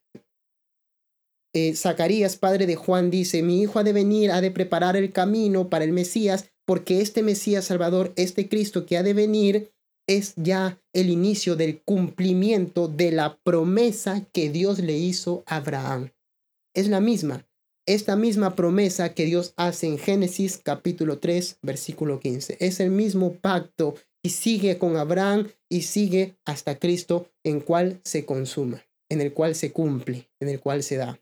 eh, 1.54 1.76
Zacarías, 1.76 2.36
padre 2.36 2.65
de 2.65 2.76
Juan, 2.76 3.12
dice, 3.12 3.41
mi 3.41 3.62
hijo 3.62 3.80
ha 3.80 3.84
de 3.84 3.94
venir, 3.94 4.32
ha 4.32 4.41
de 4.41 4.52
preparar 4.52 4.98
el 4.98 5.13
camino 5.13 5.70
para 5.70 5.86
el 5.86 5.94
Mesías, 5.94 6.52
porque 6.65 7.00
este 7.00 7.24
Mesías 7.24 7.65
Salvador, 7.65 8.12
este 8.18 8.50
Cristo 8.50 8.86
que 8.86 8.98
ha 8.98 9.04
de 9.04 9.13
venir, 9.13 9.72
es 10.08 10.34
ya 10.36 10.82
el 10.94 11.10
inicio 11.10 11.56
del 11.56 11.82
cumplimiento 11.82 12.88
de 12.88 13.12
la 13.12 13.38
promesa 13.38 14.26
que 14.32 14.50
Dios 14.50 14.80
le 14.80 14.98
hizo 14.98 15.44
a 15.48 15.58
Abraham. 15.58 16.12
Es 16.74 16.88
la 16.89 17.00
misma, 17.00 17.48
esta 17.88 18.15
misma 18.15 18.56
promesa 18.56 19.13
que 19.13 19.26
Dios 19.26 19.54
hace 19.58 19.88
en 19.88 19.98
Génesis 19.98 20.58
capítulo 20.58 21.20
3, 21.20 21.60
versículo 21.62 22.20
15. 22.20 22.58
Es 22.60 22.80
el 22.80 22.91
mismo 22.91 23.34
pacto 23.34 23.96
y 24.24 24.30
sigue 24.30 24.78
con 24.78 24.98
Abraham 24.98 25.50
y 25.70 25.84
sigue 25.84 26.38
hasta 26.46 26.80
Cristo 26.80 27.30
en 27.44 27.60
cual 27.60 28.02
se 28.04 28.26
consuma, 28.26 28.84
en 29.10 29.22
el 29.22 29.34
cual 29.34 29.56
se 29.56 29.72
cumple, 29.72 30.30
en 30.39 30.50
el 30.50 30.60
cual 30.60 30.84
se 30.84 30.98
da. 30.98 31.20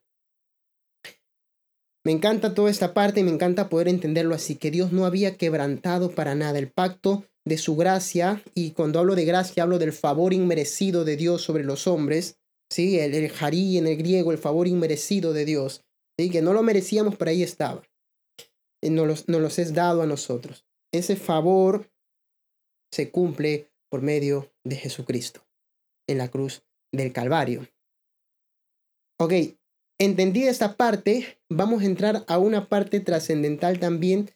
Me 2.05 2.11
encanta 2.11 2.53
toda 2.53 2.69
esta 2.69 2.93
parte 2.93 3.21
y 3.21 3.23
me 3.23 3.31
encanta 3.31 3.69
poder 3.69 3.87
entenderlo 3.87 4.35
así, 4.35 4.55
que 4.55 4.71
Dios 4.71 4.91
no 4.91 5.05
había 5.05 5.37
quebrantado 5.37 6.11
para 6.11 6.35
nada 6.35 6.59
el 6.59 6.69
pacto 6.69 7.25
de 7.45 7.57
su 7.57 7.75
gracia, 7.75 8.41
y 8.55 8.71
cuando 8.71 8.99
hablo 8.99 9.15
de 9.15 9.25
gracia 9.25 9.63
hablo 9.63 9.79
del 9.79 9.93
favor 9.93 10.33
inmerecido 10.33 11.03
de 11.03 11.17
Dios 11.17 11.41
sobre 11.41 11.63
los 11.63 11.87
hombres, 11.87 12.37
¿sí? 12.71 12.99
el, 12.99 13.13
el 13.13 13.29
jarí 13.29 13.77
en 13.77 13.87
el 13.87 13.97
griego, 13.97 14.31
el 14.31 14.37
favor 14.37 14.67
inmerecido 14.67 15.33
de 15.33 15.45
Dios, 15.45 15.83
¿sí? 16.17 16.29
que 16.29 16.41
no 16.41 16.53
lo 16.53 16.63
merecíamos, 16.63 17.15
pero 17.15 17.31
ahí 17.31 17.43
estaba. 17.43 17.83
Y 18.81 18.89
nos 18.89 19.07
los, 19.07 19.29
nos 19.29 19.41
los 19.41 19.59
es 19.59 19.73
dado 19.73 20.01
a 20.01 20.07
nosotros. 20.07 20.65
Ese 20.93 21.15
favor 21.15 21.89
se 22.91 23.09
cumple 23.11 23.71
por 23.89 24.01
medio 24.01 24.51
de 24.63 24.75
Jesucristo 24.75 25.45
en 26.07 26.17
la 26.17 26.29
cruz 26.29 26.63
del 26.91 27.11
Calvario. 27.11 27.67
Ok, 29.19 29.33
Entendida 29.99 30.49
esta 30.49 30.75
parte, 30.75 31.39
vamos 31.49 31.81
a 31.81 31.85
entrar 31.85 32.25
a 32.27 32.37
una 32.37 32.67
parte 32.67 32.99
trascendental 32.99 33.79
también 33.79 34.31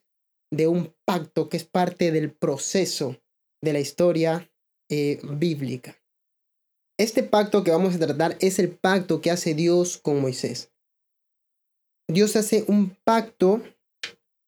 de 0.52 0.68
un 0.68 0.94
pacto 1.06 1.50
que 1.50 1.58
es 1.58 1.66
parte 1.66 2.12
del 2.12 2.32
proceso 2.32 3.18
de 3.62 3.74
la 3.74 3.80
historia 3.80 4.52
eh, 4.90 5.20
bíblica. 5.24 5.98
Este 7.00 7.24
pacto 7.24 7.64
que 7.64 7.72
vamos 7.72 7.96
a 7.96 8.00
tratar 8.00 8.38
es 8.40 8.60
el 8.60 8.70
pacto 8.70 9.22
que 9.22 9.32
hace 9.32 9.54
Dios 9.54 9.98
con 9.98 10.22
Moisés. 10.22 10.72
Dios 12.10 12.36
hace 12.36 12.64
un 12.68 12.96
pacto 13.04 13.62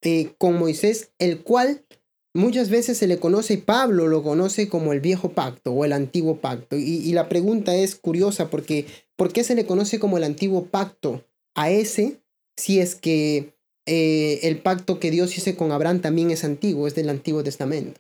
eh, 0.02 0.34
con 0.38 0.58
Moisés, 0.58 1.12
el 1.20 1.44
cual 1.44 1.86
muchas 2.34 2.70
veces 2.70 2.98
se 2.98 3.08
le 3.08 3.20
conoce, 3.20 3.58
Pablo 3.58 4.08
lo 4.08 4.24
conoce 4.24 4.70
como 4.70 4.94
el 4.94 5.02
viejo 5.02 5.34
pacto 5.34 5.74
o 5.74 5.84
el 5.84 5.94
antiguo 5.94 6.38
pacto. 6.38 6.78
y 6.78 7.12
la 7.12 7.28
pregunta 7.28 7.76
es 7.76 7.96
curiosa 7.96 8.50
porque 8.50 8.88
¿Por 9.20 9.34
qué 9.34 9.44
se 9.44 9.54
le 9.54 9.66
conoce 9.66 10.00
como 10.00 10.18
el 10.18 10.24
antiguo 10.24 10.68
pacto 10.68 11.26
a 11.54 11.70
ese 11.70 12.22
si 12.56 12.80
es 12.80 12.96
que 12.96 13.54
eh, 13.90 14.40
el 14.44 14.60
pacto 14.60 15.00
que 15.00 15.12
Dios 15.12 15.38
hizo 15.38 15.56
con 15.58 15.72
Abraham 15.72 16.00
también 16.00 16.32
es 16.32 16.44
antiguo, 16.44 16.88
es 16.88 16.96
del 16.96 17.10
Antiguo 17.10 17.44
Testamento? 17.44 18.00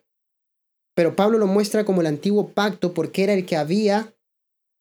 Pero 0.95 1.15
Pablo 1.15 1.38
lo 1.38 1.47
muestra 1.47 1.86
como 1.86 2.02
el 2.02 2.08
antiguo 2.08 2.49
pacto 2.49 2.93
porque 2.93 3.23
era 3.23 3.34
el 3.34 3.45
que 3.45 3.56
había 3.58 4.13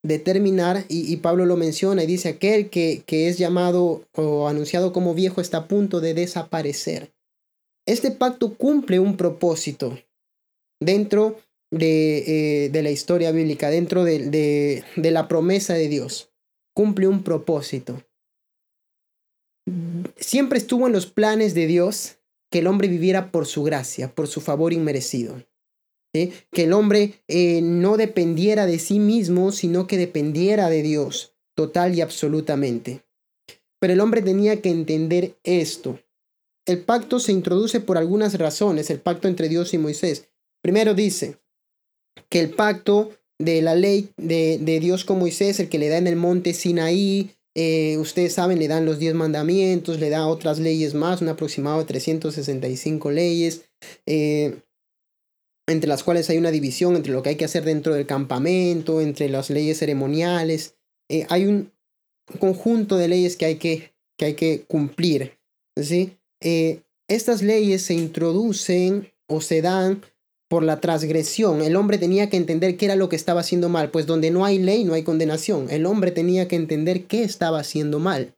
de 0.03 0.19
terminar, 0.19 0.85
y, 0.87 1.15
Pablo 1.17 1.45
lo 1.45 1.57
menciona 1.57 2.03
y 2.03 2.07
dice, 2.07 2.29
aquel 2.29 2.69
que, 2.69 3.03
que 3.05 3.27
es 3.27 3.37
llamado 3.37 4.05
o 4.15 4.47
anunciado 4.47 4.93
como 4.93 5.13
viejo 5.13 5.41
está 5.41 5.57
a 5.57 5.67
punto 5.67 5.99
de 5.99 6.13
desaparecer. 6.13 7.11
Este 7.85 8.11
pacto 8.11 8.53
cumple 8.53 8.99
un 8.99 9.17
propósito 9.17 9.99
dentro 10.79 11.37
de, 11.69 12.63
eh, 12.65 12.69
de 12.69 12.83
la 12.83 12.91
historia 12.91 13.31
bíblica, 13.31 13.69
dentro 13.69 14.05
de, 14.05 14.29
de, 14.29 14.83
de 14.95 15.11
la 15.11 15.27
promesa 15.27 15.73
de 15.73 15.89
Dios 15.89 16.29
cumple 16.79 17.09
un 17.09 17.23
propósito. 17.23 18.01
Siempre 20.17 20.57
estuvo 20.57 20.87
en 20.87 20.93
los 20.93 21.07
planes 21.07 21.53
de 21.53 21.67
Dios 21.67 22.17
que 22.49 22.59
el 22.59 22.67
hombre 22.67 22.87
viviera 22.87 23.31
por 23.31 23.45
su 23.45 23.63
gracia, 23.63 24.13
por 24.13 24.27
su 24.27 24.41
favor 24.41 24.73
inmerecido. 24.73 25.43
Que 26.11 26.63
el 26.63 26.73
hombre 26.73 27.21
eh, 27.27 27.61
no 27.61 27.95
dependiera 27.95 28.65
de 28.65 28.79
sí 28.79 28.99
mismo, 28.99 29.51
sino 29.51 29.85
que 29.85 29.97
dependiera 29.97 30.69
de 30.69 30.81
Dios, 30.81 31.35
total 31.55 31.95
y 31.95 32.01
absolutamente. 32.01 33.03
Pero 33.79 33.93
el 33.93 33.99
hombre 33.99 34.21
tenía 34.21 34.61
que 34.61 34.69
entender 34.69 35.37
esto. 35.43 35.99
El 36.65 36.79
pacto 36.79 37.19
se 37.19 37.31
introduce 37.31 37.79
por 37.79 37.97
algunas 37.97 38.37
razones, 38.37 38.89
el 38.89 38.99
pacto 38.99 39.27
entre 39.27 39.49
Dios 39.49 39.73
y 39.73 39.77
Moisés. 39.77 40.27
Primero 40.61 40.93
dice 40.93 41.37
que 42.27 42.39
el 42.39 42.49
pacto 42.51 43.11
de 43.37 43.61
la 43.61 43.75
ley 43.75 44.09
de, 44.17 44.57
de, 44.59 44.79
Dios 44.79 45.05
con 45.05 45.19
Moisés, 45.19 45.59
el 45.59 45.69
que 45.69 45.79
le 45.79 45.87
da 45.89 45.97
en 45.97 46.07
el 46.07 46.15
monte 46.15 46.53
Sinaí. 46.53 47.31
Eh, 47.55 47.97
ustedes 47.97 48.33
saben, 48.33 48.59
le 48.59 48.67
dan 48.67 48.85
los 48.85 48.99
diez 48.99 49.13
mandamientos, 49.13 49.99
le 49.99 50.09
da 50.09 50.27
otras 50.27 50.59
leyes 50.59 50.93
más, 50.93 51.21
un 51.21 51.29
aproximado 51.29 51.79
de 51.79 51.85
365 51.85 53.11
leyes, 53.11 53.65
eh, 54.05 54.61
entre 55.67 55.87
las 55.87 56.03
cuales 56.03 56.29
hay 56.29 56.37
una 56.37 56.51
división 56.51 56.95
entre 56.95 57.11
lo 57.11 57.23
que 57.23 57.29
hay 57.29 57.35
que 57.35 57.45
hacer 57.45 57.63
dentro 57.63 57.93
del 57.93 58.05
campamento, 58.05 59.01
entre 59.01 59.29
las 59.29 59.49
leyes 59.49 59.79
ceremoniales. 59.79 60.75
Eh, 61.09 61.25
hay 61.29 61.45
un 61.45 61.71
conjunto 62.39 62.97
de 62.97 63.07
leyes 63.07 63.35
que 63.35 63.45
hay 63.45 63.55
que, 63.55 63.93
que, 64.17 64.25
hay 64.25 64.33
que 64.35 64.63
cumplir. 64.67 65.37
¿sí? 65.75 66.15
estas 67.07 67.41
leyes 67.41 67.81
se 67.81 67.93
introducen 67.93 69.11
o 69.27 69.41
se 69.41 69.61
dan 69.61 70.01
por 70.49 70.63
la 70.63 70.81
transgresión. 70.81 71.61
El 71.61 71.75
hombre 71.77 71.97
tenía 71.97 72.29
que 72.29 72.35
entender 72.35 72.75
qué 72.75 72.85
era 72.85 72.95
lo 72.95 73.07
que 73.07 73.15
estaba 73.15 73.41
haciendo 73.41 73.69
mal, 73.69 73.91
pues 73.91 74.05
donde 74.07 74.31
no 74.31 74.43
hay 74.43 74.57
ley 74.57 74.83
no 74.83 74.95
hay 74.95 75.03
condenación. 75.03 75.69
El 75.69 75.85
hombre 75.85 76.11
tenía 76.11 76.47
que 76.47 76.57
entender 76.57 77.05
qué 77.05 77.23
estaba 77.23 77.59
haciendo 77.59 77.99
mal. 77.99 78.35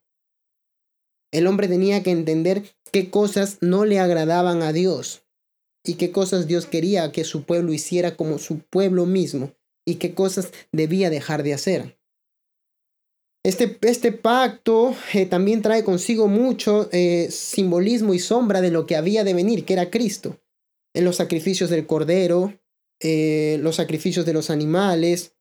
El 1.32 1.47
hombre 1.47 1.69
tenía 1.69 2.04
que 2.04 2.12
entender 2.12 2.63
qué 2.91 3.10
cosas 3.10 3.58
no 3.62 3.86
le 3.86 4.00
agradaban 4.00 4.62
a 4.62 4.74
Dios 4.74 5.24
y 5.86 5.93
qué 5.93 6.12
cosas 6.12 6.45
Dios 6.45 6.65
quería 6.65 7.12
que 7.13 7.24
su 7.24 7.43
pueblo 7.43 7.74
hiciera 7.74 8.17
como 8.17 8.38
su 8.38 8.60
pueblo 8.60 9.06
mismo 9.06 9.54
y 9.88 9.95
qué 9.95 10.13
cosas 10.13 10.52
debía 10.74 11.10
dejar 11.10 11.43
de 11.43 11.54
hacer. 11.54 11.97
Este, 13.43 13.80
este 13.82 14.12
pacto 14.12 14.93
eh, 15.13 15.26
también 15.26 15.62
trae 15.62 15.84
consigo 15.84 16.28
mucho 16.28 16.89
eh, 16.91 17.30
simbolismo 17.32 18.13
y 18.13 18.19
sombra 18.19 18.60
de 18.60 18.69
lo 18.69 18.86
que 18.86 18.97
había 18.97 19.24
de 19.24 19.34
venir, 19.34 19.65
que 19.65 19.74
era 19.74 19.89
Cristo 19.89 20.40
en 20.93 21.06
los 21.06 21.17
sacrificios 21.17 21.69
del 21.69 21.86
cordero, 21.86 22.54
eh, 22.99 23.58
los 23.62 23.77
sacrificios 23.77 24.25
de 24.25 24.34
los 24.34 24.49
animales, 24.49 25.34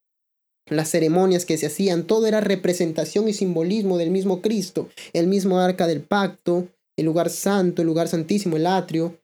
las 0.67 0.89
ceremonias 0.89 1.45
que 1.45 1.57
se 1.57 1.67
hacían, 1.67 2.07
todo 2.07 2.27
era 2.27 2.41
representación 2.41 3.27
y 3.27 3.33
simbolismo 3.33 3.97
del 3.97 4.11
mismo 4.11 4.41
Cristo, 4.41 4.89
el 5.13 5.27
mismo 5.27 5.59
arca 5.59 5.87
del 5.87 6.01
pacto, 6.01 6.67
el 6.97 7.05
lugar 7.05 7.29
santo, 7.29 7.81
el 7.81 7.87
lugar 7.87 8.07
santísimo, 8.07 8.57
el 8.57 8.67
atrio. 8.67 9.17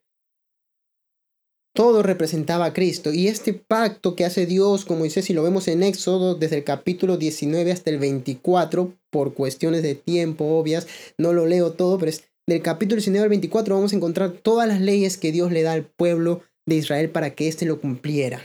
Todo 1.74 2.02
representaba 2.02 2.66
a 2.66 2.74
Cristo. 2.74 3.14
Y 3.14 3.28
este 3.28 3.54
pacto 3.54 4.16
que 4.16 4.26
hace 4.26 4.48
Dios 4.48 4.84
con 4.84 4.98
Moisés, 4.98 5.30
y 5.30 5.34
lo 5.34 5.44
vemos 5.44 5.68
en 5.68 5.84
Éxodo 5.84 6.34
desde 6.34 6.58
el 6.58 6.64
capítulo 6.64 7.18
19 7.18 7.72
hasta 7.72 7.92
el 7.92 8.00
24, 8.00 8.94
por 9.12 9.36
cuestiones 9.36 9.84
de 9.84 9.94
tiempo 9.94 10.58
obvias, 10.58 10.88
no 11.20 11.34
lo 11.34 11.46
leo 11.46 11.74
todo, 11.74 12.00
pero 12.00 12.10
es 12.10 12.24
del 12.48 12.62
capítulo 12.62 12.96
19 12.96 13.24
al 13.24 13.30
24 13.30 13.76
vamos 13.76 13.92
a 13.92 13.96
encontrar 13.98 14.32
todas 14.32 14.68
las 14.68 14.80
leyes 14.80 15.18
que 15.18 15.32
Dios 15.32 15.52
le 15.52 15.64
da 15.64 15.74
al 15.74 15.86
pueblo 15.86 16.44
de 16.66 16.76
Israel 16.76 17.10
para 17.10 17.36
que 17.36 17.48
éste 17.48 17.66
lo 17.66 17.82
cumpliera. 17.82 18.42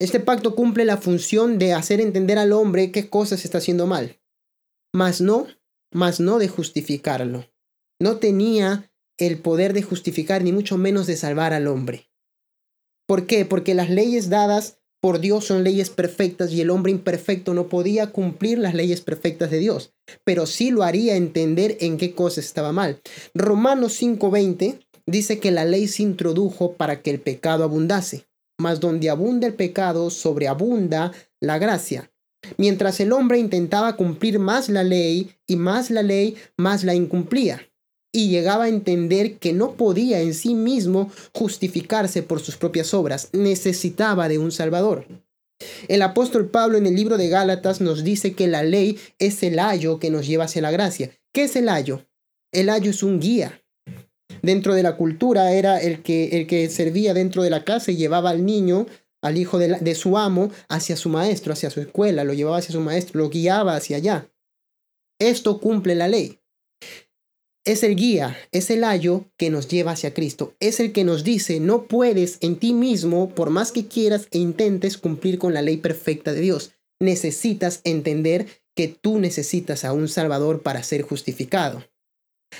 Este 0.00 0.20
pacto 0.20 0.54
cumple 0.54 0.84
la 0.84 0.96
función 0.96 1.58
de 1.58 1.72
hacer 1.72 2.00
entender 2.00 2.38
al 2.38 2.52
hombre 2.52 2.92
qué 2.92 3.08
cosas 3.08 3.44
está 3.44 3.58
haciendo 3.58 3.86
mal, 3.86 4.20
mas 4.92 5.20
no, 5.20 5.46
mas 5.92 6.20
no 6.20 6.38
de 6.38 6.48
justificarlo. 6.48 7.48
No 8.00 8.18
tenía 8.18 8.92
el 9.18 9.40
poder 9.40 9.72
de 9.72 9.82
justificar 9.82 10.42
ni 10.42 10.52
mucho 10.52 10.78
menos 10.78 11.06
de 11.06 11.16
salvar 11.16 11.52
al 11.52 11.66
hombre. 11.66 12.10
¿Por 13.06 13.26
qué? 13.26 13.44
Porque 13.44 13.74
las 13.74 13.90
leyes 13.90 14.28
dadas 14.28 14.77
por 15.00 15.20
Dios 15.20 15.46
son 15.46 15.64
leyes 15.64 15.90
perfectas 15.90 16.52
y 16.52 16.60
el 16.60 16.70
hombre 16.70 16.92
imperfecto 16.92 17.54
no 17.54 17.68
podía 17.68 18.08
cumplir 18.08 18.58
las 18.58 18.74
leyes 18.74 19.00
perfectas 19.00 19.50
de 19.50 19.58
Dios, 19.58 19.92
pero 20.24 20.46
sí 20.46 20.70
lo 20.70 20.82
haría 20.82 21.16
entender 21.16 21.76
en 21.80 21.96
qué 21.98 22.14
cosas 22.14 22.44
estaba 22.44 22.72
mal. 22.72 23.00
Romanos 23.34 23.92
5:20 24.00 24.80
dice 25.06 25.38
que 25.38 25.50
la 25.50 25.64
ley 25.64 25.88
se 25.88 26.02
introdujo 26.02 26.72
para 26.74 27.02
que 27.02 27.10
el 27.10 27.20
pecado 27.20 27.64
abundase, 27.64 28.26
mas 28.58 28.80
donde 28.80 29.10
abunda 29.10 29.46
el 29.46 29.54
pecado, 29.54 30.10
sobreabunda 30.10 31.12
la 31.40 31.58
gracia. 31.58 32.10
Mientras 32.56 33.00
el 33.00 33.12
hombre 33.12 33.38
intentaba 33.38 33.96
cumplir 33.96 34.38
más 34.38 34.68
la 34.68 34.84
ley 34.84 35.32
y 35.46 35.56
más 35.56 35.90
la 35.90 36.02
ley, 36.02 36.36
más 36.56 36.84
la 36.84 36.94
incumplía. 36.94 37.68
Y 38.12 38.28
llegaba 38.28 38.64
a 38.64 38.68
entender 38.68 39.38
que 39.38 39.52
no 39.52 39.72
podía 39.72 40.20
en 40.20 40.34
sí 40.34 40.54
mismo 40.54 41.10
justificarse 41.34 42.22
por 42.22 42.40
sus 42.40 42.56
propias 42.56 42.94
obras, 42.94 43.28
necesitaba 43.32 44.28
de 44.28 44.38
un 44.38 44.50
Salvador. 44.50 45.06
El 45.88 46.02
apóstol 46.02 46.48
Pablo 46.48 46.78
en 46.78 46.86
el 46.86 46.94
libro 46.94 47.16
de 47.16 47.28
Gálatas 47.28 47.80
nos 47.80 48.04
dice 48.04 48.34
que 48.34 48.46
la 48.46 48.62
ley 48.62 48.98
es 49.18 49.42
el 49.42 49.58
ayo 49.58 49.98
que 49.98 50.10
nos 50.10 50.26
lleva 50.26 50.44
hacia 50.44 50.62
la 50.62 50.70
gracia. 50.70 51.10
¿Qué 51.32 51.44
es 51.44 51.56
el 51.56 51.68
ayo? 51.68 52.06
El 52.52 52.70
ayo 52.70 52.90
es 52.90 53.02
un 53.02 53.20
guía. 53.20 53.62
Dentro 54.42 54.74
de 54.74 54.82
la 54.82 54.96
cultura 54.96 55.52
era 55.52 55.80
el 55.80 56.02
que, 56.02 56.28
el 56.38 56.46
que 56.46 56.68
servía 56.70 57.12
dentro 57.12 57.42
de 57.42 57.50
la 57.50 57.64
casa 57.64 57.90
y 57.90 57.96
llevaba 57.96 58.30
al 58.30 58.44
niño, 58.44 58.86
al 59.20 59.36
hijo 59.36 59.58
de, 59.58 59.78
de 59.80 59.94
su 59.94 60.16
amo, 60.16 60.50
hacia 60.68 60.96
su 60.96 61.08
maestro, 61.08 61.52
hacia 61.52 61.70
su 61.70 61.80
escuela, 61.80 62.22
lo 62.24 62.34
llevaba 62.34 62.58
hacia 62.58 62.72
su 62.72 62.80
maestro, 62.80 63.20
lo 63.20 63.30
guiaba 63.30 63.74
hacia 63.74 63.96
allá. 63.96 64.30
Esto 65.18 65.60
cumple 65.60 65.96
la 65.96 66.06
ley. 66.06 66.38
Es 67.64 67.82
el 67.82 67.96
guía, 67.96 68.36
es 68.50 68.70
el 68.70 68.84
ayo 68.84 69.26
que 69.36 69.50
nos 69.50 69.68
lleva 69.68 69.92
hacia 69.92 70.14
Cristo. 70.14 70.54
Es 70.60 70.80
el 70.80 70.92
que 70.92 71.04
nos 71.04 71.24
dice, 71.24 71.60
no 71.60 71.84
puedes 71.84 72.38
en 72.40 72.56
ti 72.56 72.72
mismo, 72.72 73.28
por 73.34 73.50
más 73.50 73.72
que 73.72 73.86
quieras 73.86 74.26
e 74.30 74.38
intentes 74.38 74.96
cumplir 74.96 75.38
con 75.38 75.52
la 75.52 75.62
ley 75.62 75.76
perfecta 75.76 76.32
de 76.32 76.40
Dios. 76.40 76.72
Necesitas 77.00 77.80
entender 77.84 78.46
que 78.74 78.88
tú 78.88 79.18
necesitas 79.18 79.84
a 79.84 79.92
un 79.92 80.08
Salvador 80.08 80.62
para 80.62 80.82
ser 80.82 81.02
justificado 81.02 81.84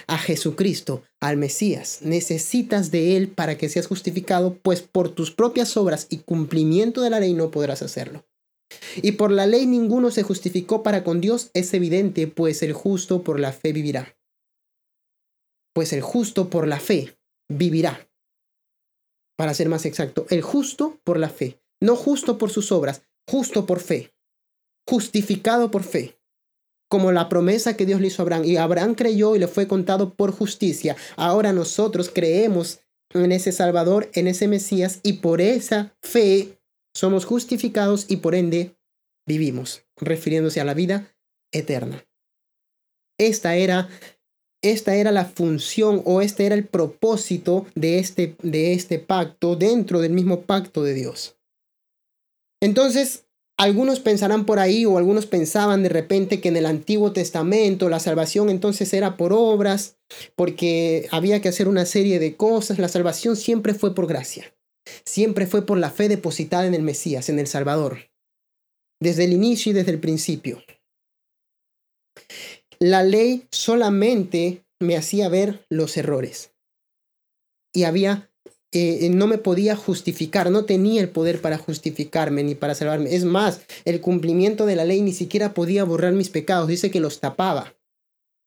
a 0.07 0.19
Jesucristo, 0.19 1.03
al 1.21 1.37
Mesías. 1.37 2.01
Necesitas 2.03 2.91
de 2.91 3.17
Él 3.17 3.29
para 3.29 3.57
que 3.57 3.69
seas 3.69 3.87
justificado, 3.87 4.59
pues 4.63 4.83
por 4.83 5.11
tus 5.11 5.31
propias 5.31 5.77
obras 5.77 6.07
y 6.11 6.19
cumplimiento 6.19 7.03
de 7.03 7.11
la 7.11 7.21
ley 7.21 7.35
no 7.35 7.51
podrás 7.51 7.83
hacerlo. 7.83 8.27
Y 9.01 9.13
por 9.13 9.31
la 9.31 9.47
ley 9.47 9.67
ninguno 9.67 10.11
se 10.11 10.23
justificó 10.23 10.83
para 10.83 11.05
con 11.05 11.21
Dios, 11.21 11.51
es 11.55 11.73
evidente, 11.73 12.27
pues 12.27 12.63
el 12.63 12.75
justo 12.75 13.23
por 13.23 13.41
la 13.41 13.53
fe 13.53 13.73
vivirá. 13.73 14.18
Pues 15.79 15.93
el 15.93 16.01
justo 16.01 16.51
por 16.51 16.67
la 16.67 16.81
fe 16.81 17.17
vivirá. 17.49 18.11
Para 19.37 19.55
ser 19.55 19.69
más 19.69 19.87
exacto, 19.87 20.27
el 20.29 20.43
justo 20.43 20.99
por 21.05 21.21
la 21.21 21.29
fe, 21.29 21.63
no 21.81 21.95
justo 21.95 22.37
por 22.37 22.51
sus 22.51 22.73
obras, 22.73 23.03
justo 23.29 23.65
por 23.65 23.79
fe, 23.79 24.13
justificado 24.89 25.71
por 25.71 25.85
fe 25.85 26.19
como 26.89 27.13
la 27.13 27.29
promesa 27.29 27.77
que 27.77 27.87
Dios 27.87 28.01
le 28.01 28.09
hizo 28.09 28.23
a 28.23 28.25
Abraham. 28.25 28.45
Y 28.45 28.57
Abraham 28.57 28.97
creyó 28.97 29.37
y 29.37 29.39
le 29.39 29.47
fue 29.47 29.69
contado 29.69 30.15
por 30.15 30.33
justicia. 30.33 30.97
Ahora 31.15 31.53
nosotros 31.53 32.11
creemos 32.13 32.81
en 33.11 33.31
ese 33.31 33.53
Salvador, 33.53 34.11
en 34.15 34.27
ese 34.27 34.49
Mesías, 34.49 34.99
y 35.05 35.13
por 35.13 35.41
esa 35.41 35.97
fe 36.03 36.59
somos 36.93 37.25
justificados 37.25 38.07
y 38.09 38.17
por 38.17 38.35
ende 38.35 38.75
vivimos, 39.29 39.85
refiriéndose 39.97 40.61
a 40.61 40.65
la 40.65 40.75
vida 40.75 41.15
eterna. 41.53 42.05
Esta 43.17 43.55
era, 43.55 43.89
esta 44.63 44.97
era 44.97 45.13
la 45.13 45.25
función 45.25 46.03
o 46.05 46.21
este 46.21 46.47
era 46.47 46.55
el 46.55 46.65
propósito 46.67 47.67
de 47.75 47.99
este, 47.99 48.37
de 48.43 48.73
este 48.73 48.99
pacto 48.99 49.57
dentro 49.57 50.01
del 50.01 50.13
mismo 50.13 50.43
pacto 50.43 50.83
de 50.83 50.95
Dios. 50.95 51.37
Entonces, 52.61 53.25
algunos 53.57 53.99
pensarán 54.01 54.47
por 54.47 54.59
ahí 54.59 54.85
o 54.85 54.99
algunos 54.99 55.27
pensaban 55.27 55.83
de 55.83 55.89
repente 55.89 56.41
que 56.41 56.49
en 56.49 56.57
el 56.57 56.67
Antiguo 56.67 57.13
Testamento 57.13 57.89
la 57.89 58.01
salvación 58.01 58.51
entonces 58.51 58.93
era 58.95 59.17
por 59.17 59.33
obras, 59.33 59.97
porque 60.37 61.09
había 61.11 61.41
que 61.41 61.49
hacer 61.49 61.69
una 61.69 61.85
serie 61.85 62.19
de 62.19 62.37
cosas. 62.37 62.79
La 62.79 62.89
salvación 62.89 63.37
siempre 63.37 63.75
fue 63.75 63.95
por 63.95 64.07
gracia. 64.07 64.55
Siempre 65.05 65.47
fue 65.47 65.67
por 65.67 65.79
la 65.79 65.91
fe 65.91 66.09
depositada 66.09 66.67
en 66.67 66.75
el 66.75 66.83
Mesías, 66.83 67.29
en 67.29 67.39
el 67.39 67.47
Salvador. 67.47 68.11
Desde 69.01 69.25
el 69.25 69.33
inicio 69.33 69.71
y 69.71 69.75
desde 69.75 69.91
el 69.91 70.01
principio. 70.01 70.63
La 72.81 73.03
ley 73.03 73.47
solamente 73.51 74.65
me 74.81 74.97
hacía 74.97 75.29
ver 75.29 75.65
los 75.69 75.97
errores. 75.97 76.53
Y 77.73 77.85
había 77.85 78.29
eh, 78.71 79.09
no 79.11 79.27
me 79.27 79.39
podía 79.39 79.77
justificar, 79.77 80.51
no 80.51 80.67
tenía 80.67 81.01
el 81.01 81.09
poder 81.09 81.41
para 81.41 81.57
justificarme 81.57 82.43
ni 82.43 82.55
para 82.55 82.75
salvarme. 82.75 83.15
Es 83.15 83.25
más, 83.25 83.63
el 83.87 84.03
cumplimiento 84.03 84.67
de 84.67 84.77
la 84.77 84.85
ley 84.85 85.01
ni 85.01 85.13
siquiera 85.13 85.55
podía 85.55 85.85
borrar 85.85 86.13
mis 86.13 86.29
pecados, 86.29 86.69
dice 86.69 86.91
que 86.91 87.01
los 87.01 87.21
tapaba, 87.21 87.75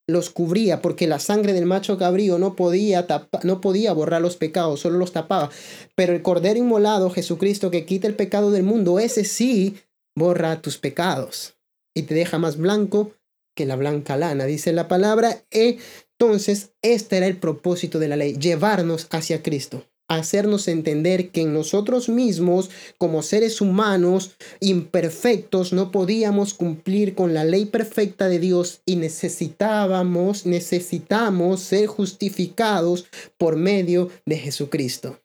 los 0.08 0.30
cubría, 0.30 0.84
porque 0.84 1.08
la 1.08 1.18
sangre 1.18 1.54
del 1.54 1.66
macho 1.66 1.98
cabrío 1.98 2.38
no 2.38 2.56
podía, 2.56 3.08
no 3.44 3.62
podía 3.62 3.94
borrar 3.94 4.22
los 4.22 4.38
pecados, 4.38 4.82
solo 4.82 5.00
los 5.00 5.12
tapaba. 5.12 5.50
Pero 5.96 6.14
el 6.14 6.22
Cordero 6.22 6.60
Inmolado, 6.60 7.10
Jesucristo, 7.10 7.72
que 7.72 7.86
quita 7.86 8.08
el 8.08 8.16
pecado 8.16 8.52
del 8.52 8.64
mundo, 8.64 9.00
ese 9.00 9.26
sí 9.26 9.78
borra 10.16 10.62
tus 10.62 10.78
pecados 10.78 11.56
y 11.96 12.04
te 12.04 12.14
deja 12.14 12.38
más 12.38 12.58
blanco 12.58 13.12
que 13.56 13.66
la 13.66 13.76
blanca 13.76 14.18
lana, 14.18 14.46
dice 14.46 14.74
la 14.74 14.88
palabra. 14.88 15.44
Entonces, 15.52 16.72
este 16.82 17.18
era 17.18 17.28
el 17.28 17.38
propósito 17.38 18.00
de 18.00 18.08
la 18.08 18.16
ley, 18.16 18.34
llevarnos 18.38 19.08
hacia 19.12 19.44
Cristo 19.44 19.86
hacernos 20.18 20.68
entender 20.68 21.30
que 21.30 21.42
en 21.42 21.54
nosotros 21.54 22.10
mismos, 22.10 22.70
como 22.98 23.24
seres 23.24 23.62
humanos 23.62 24.36
imperfectos, 24.60 25.72
no 25.72 25.90
podíamos 25.92 26.54
cumplir 26.54 27.16
con 27.16 27.34
la 27.34 27.46
ley 27.46 27.66
perfecta 27.66 28.28
de 28.28 28.40
Dios 28.40 28.82
y 28.86 28.98
necesitábamos, 28.98 30.46
necesitamos 30.46 31.62
ser 31.62 31.88
justificados 31.88 33.06
por 33.38 33.56
medio 33.56 34.10
de 34.26 34.38
Jesucristo. 34.38 35.22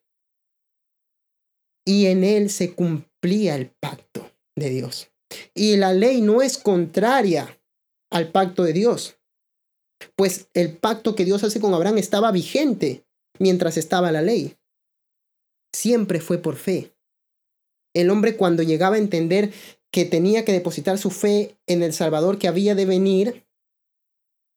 Y 1.85 2.07
en 2.07 2.23
Él 2.23 2.51
se 2.51 2.73
cumplía 2.73 3.57
el 3.57 3.71
pacto 3.81 4.31
de 4.55 4.71
Dios. 4.71 5.09
Y 5.53 5.77
la 5.77 5.93
ley 5.93 6.21
no 6.21 6.43
es 6.43 6.59
contraria 6.59 7.56
al 8.11 8.31
pacto 8.31 8.63
de 8.63 8.73
Dios, 8.73 9.17
pues 10.15 10.49
el 10.55 10.77
pacto 10.77 11.15
que 11.15 11.25
Dios 11.25 11.43
hace 11.45 11.61
con 11.61 11.75
Abraham 11.75 11.99
estaba 11.99 12.31
vigente 12.33 13.05
mientras 13.39 13.77
estaba 13.77 14.13
la 14.13 14.23
ley 14.23 14.57
siempre 15.77 16.21
fue 16.21 16.39
por 16.39 16.57
fe. 16.57 16.93
El 17.95 18.11
hombre 18.11 18.37
cuando 18.37 18.63
llegaba 18.63 18.97
a 18.97 19.01
entender 19.01 19.53
que 19.93 20.05
tenía 20.05 20.45
que 20.45 20.53
depositar 20.53 20.99
su 20.99 21.11
fe 21.11 21.57
en 21.67 21.83
el 21.83 21.93
Salvador 21.93 22.39
que 22.39 22.49
había 22.49 22.75
de 22.75 22.87
venir, 22.87 23.47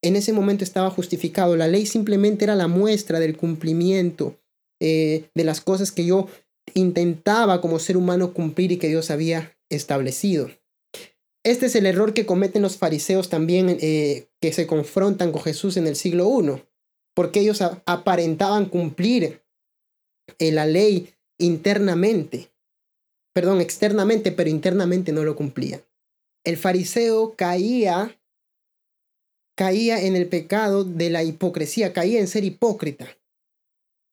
en 0.01 0.15
ese 0.15 0.33
momento 0.33 0.63
estaba 0.63 0.89
justificado. 0.89 1.55
La 1.55 1.67
ley 1.67 1.85
simplemente 1.85 2.45
era 2.45 2.55
la 2.55 2.67
muestra 2.67 3.19
del 3.19 3.37
cumplimiento 3.37 4.39
eh, 4.81 5.29
de 5.35 5.43
las 5.43 5.61
cosas 5.61 5.91
que 5.91 6.05
yo 6.05 6.27
intentaba 6.73 7.61
como 7.61 7.79
ser 7.79 7.97
humano 7.97 8.33
cumplir 8.33 8.71
y 8.71 8.77
que 8.77 8.87
Dios 8.87 9.11
había 9.11 9.57
establecido. 9.69 10.49
Este 11.49 11.65
es 11.65 11.73
el 11.73 11.87
error 11.87 12.13
que 12.13 12.27
cometen 12.27 12.61
los 12.61 12.77
fariseos 12.77 13.27
también 13.27 13.75
eh, 13.81 14.27
que 14.39 14.53
se 14.53 14.67
confrontan 14.67 15.31
con 15.31 15.41
Jesús 15.41 15.77
en 15.77 15.87
el 15.87 15.95
siglo 15.95 16.29
I, 16.39 16.61
porque 17.15 17.39
ellos 17.39 17.63
aparentaban 17.87 18.67
cumplir 18.67 19.41
en 20.37 20.53
la 20.53 20.67
ley 20.67 21.11
internamente, 21.39 22.51
perdón, 23.33 23.61
externamente, 23.61 24.31
pero 24.31 24.47
internamente 24.47 25.11
no 25.11 25.23
lo 25.23 25.35
cumplía. 25.35 25.81
El 26.43 26.55
fariseo 26.55 27.33
caía, 27.35 28.21
caía 29.57 30.03
en 30.03 30.15
el 30.15 30.27
pecado 30.27 30.83
de 30.83 31.09
la 31.09 31.23
hipocresía, 31.23 31.93
caía 31.93 32.19
en 32.19 32.27
ser 32.27 32.43
hipócrita, 32.43 33.07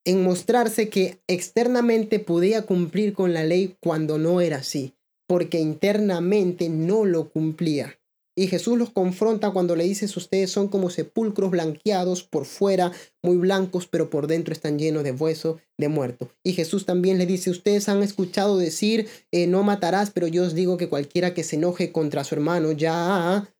en 0.05 0.23
mostrarse 0.23 0.89
que 0.89 1.19
externamente 1.27 2.17
podía 2.17 2.65
cumplir 2.65 3.13
con 3.13 3.35
la 3.35 3.43
ley 3.43 3.77
cuando 3.79 4.17
no 4.17 4.41
era 4.41 4.57
así, 4.57 4.96
porque 5.27 5.59
internamente 5.59 6.69
no 6.69 7.05
lo 7.05 7.29
cumplía. 7.29 7.99
Y 8.35 8.47
Jesús 8.47 8.77
los 8.77 8.91
confronta 8.91 9.49
cuando 9.49 9.75
le 9.75 9.83
dice, 9.83 10.05
ustedes 10.05 10.51
son 10.51 10.67
como 10.67 10.91
sepulcros 10.91 11.49
blanqueados 11.49 12.21
por 12.21 12.45
fuera, 12.45 12.91
muy 13.23 13.35
blancos, 13.35 13.87
pero 13.87 14.11
por 14.11 14.27
dentro 14.27 14.53
están 14.53 14.77
llenos 14.77 15.03
de 15.03 15.11
hueso 15.11 15.59
de 15.79 15.87
muerto. 15.87 16.29
Y 16.43 16.53
Jesús 16.53 16.85
también 16.85 17.17
le 17.17 17.25
dice, 17.25 17.49
ustedes 17.49 17.89
han 17.89 18.03
escuchado 18.03 18.59
decir, 18.59 19.07
eh, 19.31 19.47
no 19.47 19.63
matarás, 19.63 20.11
pero 20.11 20.27
yo 20.27 20.43
os 20.43 20.53
digo 20.53 20.77
que 20.77 20.87
cualquiera 20.87 21.33
que 21.33 21.43
se 21.43 21.55
enoje 21.55 21.91
contra 21.91 22.23
su 22.23 22.35
hermano 22.35 22.71
ya 22.71 23.51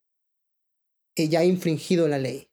ya 1.17 1.39
ha 1.39 1.45
infringido 1.45 2.07
la 2.07 2.19
ley. 2.19 2.47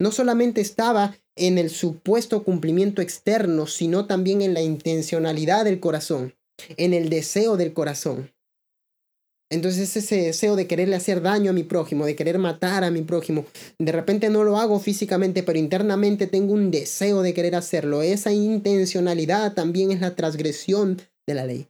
No 0.00 0.12
solamente 0.12 0.60
estaba 0.60 1.16
en 1.34 1.58
el 1.58 1.70
supuesto 1.70 2.44
cumplimiento 2.44 3.02
externo, 3.02 3.66
sino 3.66 4.06
también 4.06 4.42
en 4.42 4.54
la 4.54 4.62
intencionalidad 4.62 5.64
del 5.64 5.80
corazón, 5.80 6.36
en 6.76 6.94
el 6.94 7.08
deseo 7.08 7.56
del 7.56 7.72
corazón. 7.72 8.32
Entonces 9.50 9.96
ese 9.96 10.16
deseo 10.16 10.56
de 10.56 10.66
quererle 10.66 10.96
hacer 10.96 11.22
daño 11.22 11.50
a 11.50 11.54
mi 11.54 11.62
prójimo, 11.62 12.04
de 12.04 12.14
querer 12.14 12.38
matar 12.38 12.84
a 12.84 12.90
mi 12.90 13.02
prójimo, 13.02 13.46
de 13.78 13.92
repente 13.92 14.28
no 14.28 14.44
lo 14.44 14.58
hago 14.58 14.78
físicamente, 14.78 15.42
pero 15.42 15.58
internamente 15.58 16.26
tengo 16.26 16.52
un 16.52 16.70
deseo 16.70 17.22
de 17.22 17.32
querer 17.32 17.54
hacerlo. 17.54 18.02
Esa 18.02 18.32
intencionalidad 18.32 19.54
también 19.54 19.90
es 19.90 20.00
la 20.00 20.14
transgresión 20.14 21.00
de 21.26 21.34
la 21.34 21.46
ley. 21.46 21.68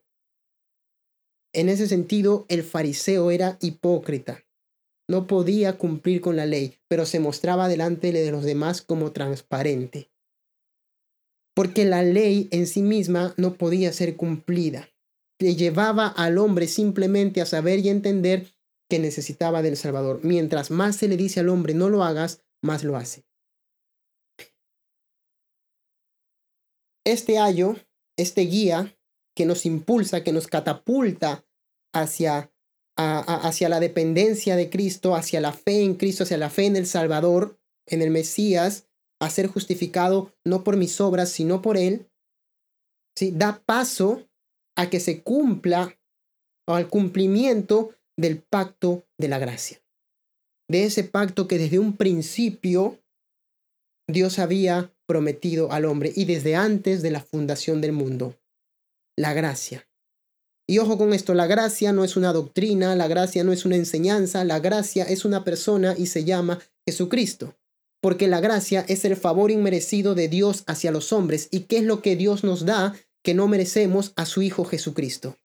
En 1.54 1.68
ese 1.68 1.86
sentido, 1.86 2.46
el 2.48 2.64
fariseo 2.64 3.30
era 3.30 3.58
hipócrita. 3.60 4.44
No 5.08 5.26
podía 5.26 5.78
cumplir 5.78 6.20
con 6.20 6.36
la 6.36 6.46
ley, 6.46 6.74
pero 6.88 7.06
se 7.06 7.20
mostraba 7.20 7.68
delante 7.68 8.12
de 8.12 8.30
los 8.30 8.44
demás 8.44 8.82
como 8.82 9.12
transparente. 9.12 10.10
Porque 11.54 11.84
la 11.84 12.02
ley 12.02 12.48
en 12.50 12.66
sí 12.66 12.82
misma 12.82 13.34
no 13.36 13.54
podía 13.54 13.92
ser 13.92 14.16
cumplida 14.16 14.88
le 15.38 15.54
llevaba 15.54 16.08
al 16.08 16.38
hombre 16.38 16.66
simplemente 16.66 17.40
a 17.40 17.46
saber 17.46 17.78
y 17.80 17.88
entender 17.88 18.54
que 18.88 18.98
necesitaba 18.98 19.62
del 19.62 19.76
Salvador. 19.76 20.20
Mientras 20.22 20.70
más 20.70 20.96
se 20.96 21.08
le 21.08 21.16
dice 21.16 21.40
al 21.40 21.48
hombre 21.48 21.74
no 21.74 21.88
lo 21.88 22.02
hagas, 22.02 22.42
más 22.62 22.84
lo 22.84 22.96
hace. 22.96 23.24
Este 27.04 27.38
ayo, 27.38 27.76
este 28.16 28.42
guía 28.42 28.98
que 29.34 29.46
nos 29.46 29.64
impulsa, 29.66 30.24
que 30.24 30.32
nos 30.32 30.46
catapulta 30.46 31.46
hacia, 31.94 32.52
hacia 32.96 33.68
la 33.68 33.80
dependencia 33.80 34.56
de 34.56 34.68
Cristo, 34.68 35.14
hacia 35.14 35.40
la 35.40 35.52
fe 35.52 35.82
en 35.82 35.94
Cristo, 35.94 36.24
hacia 36.24 36.38
la 36.38 36.50
fe 36.50 36.66
en 36.66 36.76
el 36.76 36.86
Salvador, 36.86 37.58
en 37.86 38.02
el 38.02 38.10
Mesías, 38.10 38.88
a 39.20 39.30
ser 39.30 39.46
justificado 39.46 40.34
no 40.44 40.64
por 40.64 40.76
mis 40.76 41.00
obras, 41.00 41.30
sino 41.30 41.62
por 41.62 41.76
Él, 41.76 42.10
¿sí? 43.16 43.32
da 43.32 43.62
paso 43.64 44.27
a 44.78 44.88
que 44.88 45.00
se 45.00 45.22
cumpla 45.22 45.98
o 46.66 46.74
al 46.74 46.88
cumplimiento 46.88 47.94
del 48.16 48.40
pacto 48.40 49.06
de 49.18 49.28
la 49.28 49.38
gracia. 49.38 49.82
De 50.68 50.84
ese 50.84 51.04
pacto 51.04 51.48
que 51.48 51.58
desde 51.58 51.78
un 51.78 51.96
principio 51.96 53.00
Dios 54.06 54.38
había 54.38 54.94
prometido 55.06 55.72
al 55.72 55.84
hombre 55.84 56.12
y 56.14 56.26
desde 56.26 56.54
antes 56.54 57.02
de 57.02 57.10
la 57.10 57.20
fundación 57.20 57.80
del 57.80 57.92
mundo. 57.92 58.38
La 59.16 59.32
gracia. 59.32 59.88
Y 60.66 60.78
ojo 60.78 60.96
con 60.96 61.12
esto, 61.12 61.34
la 61.34 61.46
gracia 61.46 61.92
no 61.92 62.04
es 62.04 62.16
una 62.16 62.32
doctrina, 62.32 62.94
la 62.94 63.08
gracia 63.08 63.42
no 63.42 63.52
es 63.52 63.64
una 63.64 63.76
enseñanza, 63.76 64.44
la 64.44 64.60
gracia 64.60 65.04
es 65.04 65.24
una 65.24 65.42
persona 65.42 65.94
y 65.98 66.06
se 66.06 66.24
llama 66.24 66.60
Jesucristo 66.86 67.58
porque 68.00 68.28
la 68.28 68.40
gracia 68.40 68.84
es 68.88 69.04
el 69.04 69.16
favor 69.16 69.50
inmerecido 69.50 70.14
de 70.14 70.28
Dios 70.28 70.64
hacia 70.66 70.90
los 70.90 71.12
hombres. 71.12 71.48
¿Y 71.50 71.60
qué 71.60 71.78
es 71.78 71.84
lo 71.84 72.00
que 72.00 72.16
Dios 72.16 72.44
nos 72.44 72.64
da 72.64 72.94
que 73.22 73.34
no 73.34 73.48
merecemos 73.48 74.12
a 74.16 74.26
su 74.26 74.42
Hijo 74.42 74.64
Jesucristo? 74.64 75.36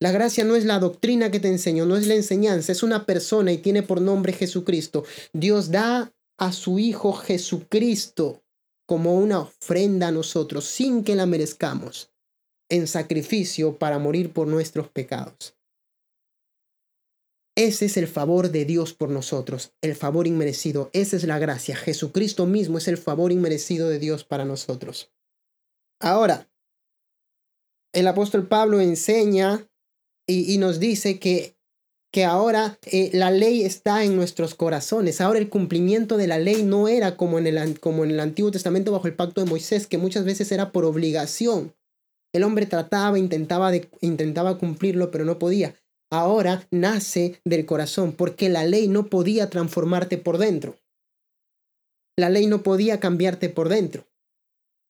La 0.00 0.12
gracia 0.12 0.44
no 0.44 0.56
es 0.56 0.64
la 0.64 0.78
doctrina 0.80 1.30
que 1.30 1.40
te 1.40 1.48
enseño, 1.48 1.86
no 1.86 1.96
es 1.96 2.06
la 2.06 2.14
enseñanza, 2.14 2.72
es 2.72 2.82
una 2.82 3.06
persona 3.06 3.52
y 3.52 3.58
tiene 3.58 3.82
por 3.82 4.00
nombre 4.00 4.32
Jesucristo. 4.32 5.04
Dios 5.32 5.70
da 5.70 6.12
a 6.36 6.52
su 6.52 6.78
Hijo 6.78 7.12
Jesucristo 7.12 8.42
como 8.86 9.14
una 9.14 9.40
ofrenda 9.40 10.08
a 10.08 10.12
nosotros 10.12 10.66
sin 10.66 11.04
que 11.04 11.14
la 11.14 11.26
merezcamos, 11.26 12.12
en 12.68 12.86
sacrificio 12.86 13.78
para 13.78 13.98
morir 13.98 14.32
por 14.32 14.46
nuestros 14.46 14.88
pecados. 14.88 15.56
Ese 17.56 17.86
es 17.86 17.96
el 17.96 18.08
favor 18.08 18.50
de 18.50 18.64
Dios 18.64 18.94
por 18.94 19.10
nosotros, 19.10 19.72
el 19.80 19.94
favor 19.94 20.26
inmerecido. 20.26 20.90
Esa 20.92 21.16
es 21.16 21.24
la 21.24 21.38
gracia. 21.38 21.76
Jesucristo 21.76 22.46
mismo 22.46 22.78
es 22.78 22.88
el 22.88 22.98
favor 22.98 23.30
inmerecido 23.30 23.88
de 23.88 24.00
Dios 24.00 24.24
para 24.24 24.44
nosotros. 24.44 25.12
Ahora, 26.00 26.48
el 27.92 28.06
apóstol 28.06 28.46
Pablo 28.46 28.80
enseña 28.80 29.68
y, 30.26 30.56
nos 30.58 30.80
dice 30.80 31.18
que, 31.18 31.56
que 32.12 32.24
ahora 32.24 32.78
eh, 32.86 33.10
la 33.12 33.30
ley 33.30 33.62
está 33.62 34.04
en 34.04 34.16
nuestros 34.16 34.54
corazones. 34.54 35.20
Ahora 35.20 35.38
el 35.38 35.48
cumplimiento 35.48 36.16
de 36.16 36.26
la 36.26 36.38
ley 36.38 36.62
no 36.62 36.88
era 36.88 37.16
como 37.16 37.38
en, 37.38 37.46
el, 37.46 37.78
como 37.78 38.04
en 38.04 38.10
el 38.10 38.20
Antiguo 38.20 38.50
Testamento 38.50 38.92
bajo 38.92 39.06
el 39.06 39.14
pacto 39.14 39.42
de 39.42 39.50
Moisés, 39.50 39.86
que 39.86 39.98
muchas 39.98 40.24
veces 40.24 40.50
era 40.50 40.72
por 40.72 40.84
obligación. 40.84 41.74
El 42.32 42.42
hombre 42.42 42.66
trataba, 42.66 43.18
intentaba, 43.18 43.70
de, 43.70 43.88
intentaba 44.00 44.58
cumplirlo, 44.58 45.10
pero 45.10 45.24
no 45.24 45.38
podía 45.38 45.74
ahora 46.14 46.66
nace 46.70 47.40
del 47.44 47.66
corazón, 47.66 48.12
porque 48.12 48.48
la 48.48 48.64
ley 48.64 48.88
no 48.88 49.06
podía 49.06 49.50
transformarte 49.50 50.18
por 50.18 50.38
dentro. 50.38 50.76
La 52.16 52.30
ley 52.30 52.46
no 52.46 52.62
podía 52.62 53.00
cambiarte 53.00 53.48
por 53.48 53.68
dentro. 53.68 54.06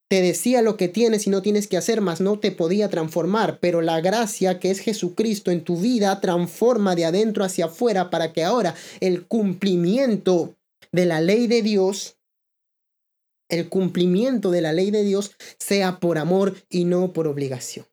Te 0.09 0.21
decía 0.21 0.62
lo 0.62 0.77
que 0.77 0.88
tienes 0.88 1.27
y 1.27 1.31
no 1.31 1.43
tienes 1.43 1.67
que 1.67 1.77
hacer, 1.77 2.01
más 2.01 2.21
no 2.21 2.38
te 2.38 2.53
podía 2.53 2.88
transformar, 2.90 3.59
pero 3.61 3.81
la 3.81 4.01
gracia 4.01 4.61
que 4.61 4.71
es 4.71 4.81
Jesucristo 4.81 5.51
en 5.51 5.64
tu 5.64 5.79
vida 5.79 6.21
transforma 6.21 6.95
de 6.95 7.07
adentro 7.07 7.45
hacia 7.45 7.67
afuera 7.67 8.11
para 8.11 8.33
que 8.33 8.45
ahora 8.45 8.75
el 9.01 9.27
cumplimiento 9.27 10.57
de 10.93 11.07
la 11.07 11.21
ley 11.21 11.47
de 11.47 11.62
Dios, 11.62 12.19
el 13.49 13.69
cumplimiento 13.69 14.51
de 14.51 14.61
la 14.61 14.73
ley 14.73 14.90
de 14.90 15.05
Dios 15.05 15.33
sea 15.59 16.01
por 16.01 16.19
amor 16.19 16.55
y 16.69 16.85
no 16.85 17.12
por 17.12 17.27
obligación. 17.27 17.87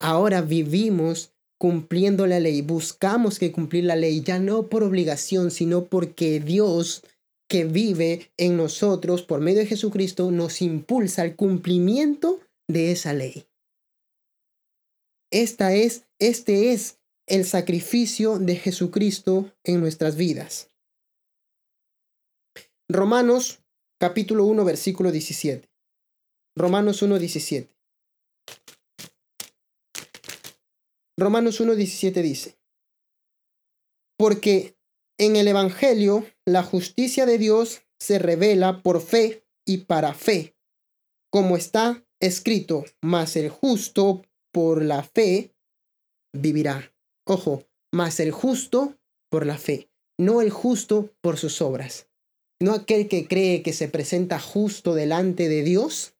Ahora 0.00 0.42
vivimos 0.42 1.34
cumpliendo 1.58 2.26
la 2.26 2.40
ley, 2.40 2.62
buscamos 2.62 3.38
que 3.38 3.52
cumplir 3.52 3.84
la 3.84 3.94
ley, 3.94 4.22
ya 4.22 4.38
no 4.38 4.68
por 4.68 4.82
obligación, 4.82 5.50
sino 5.50 5.84
porque 5.84 6.40
Dios 6.40 7.02
que 7.50 7.64
vive 7.64 8.30
en 8.36 8.56
nosotros 8.56 9.22
por 9.22 9.40
medio 9.40 9.58
de 9.58 9.66
Jesucristo 9.66 10.30
nos 10.30 10.62
impulsa 10.62 11.22
al 11.22 11.34
cumplimiento 11.34 12.38
de 12.68 12.92
esa 12.92 13.12
ley. 13.12 13.48
Esta 15.32 15.74
es, 15.74 16.04
este 16.20 16.72
es 16.72 17.00
el 17.26 17.44
sacrificio 17.44 18.38
de 18.38 18.54
Jesucristo 18.54 19.52
en 19.64 19.80
nuestras 19.80 20.14
vidas. 20.14 20.70
Romanos 22.88 23.58
capítulo 23.98 24.44
1 24.44 24.64
versículo 24.64 25.10
17. 25.10 25.68
Romanos 26.54 27.02
1 27.02 27.18
17. 27.18 27.68
Romanos 31.18 31.60
1.17 31.60 32.22
dice, 32.22 32.58
porque 34.16 34.74
en 35.18 35.36
el 35.36 35.48
Evangelio 35.48 36.24
la 36.52 36.62
justicia 36.62 37.26
de 37.26 37.38
Dios 37.38 37.82
se 37.98 38.18
revela 38.18 38.82
por 38.82 39.00
fe 39.00 39.44
y 39.66 39.78
para 39.78 40.14
fe, 40.14 40.56
como 41.30 41.56
está 41.56 42.04
escrito, 42.20 42.84
mas 43.00 43.36
el 43.36 43.50
justo 43.50 44.22
por 44.52 44.84
la 44.84 45.02
fe 45.02 45.54
vivirá. 46.32 46.92
Ojo, 47.26 47.64
mas 47.92 48.20
el 48.20 48.32
justo 48.32 48.98
por 49.30 49.46
la 49.46 49.58
fe, 49.58 49.90
no 50.18 50.40
el 50.40 50.50
justo 50.50 51.14
por 51.20 51.38
sus 51.38 51.62
obras. 51.62 52.08
No 52.60 52.74
aquel 52.74 53.08
que 53.08 53.26
cree 53.26 53.62
que 53.62 53.72
se 53.72 53.88
presenta 53.88 54.38
justo 54.38 54.94
delante 54.94 55.48
de 55.48 55.62
Dios 55.62 56.14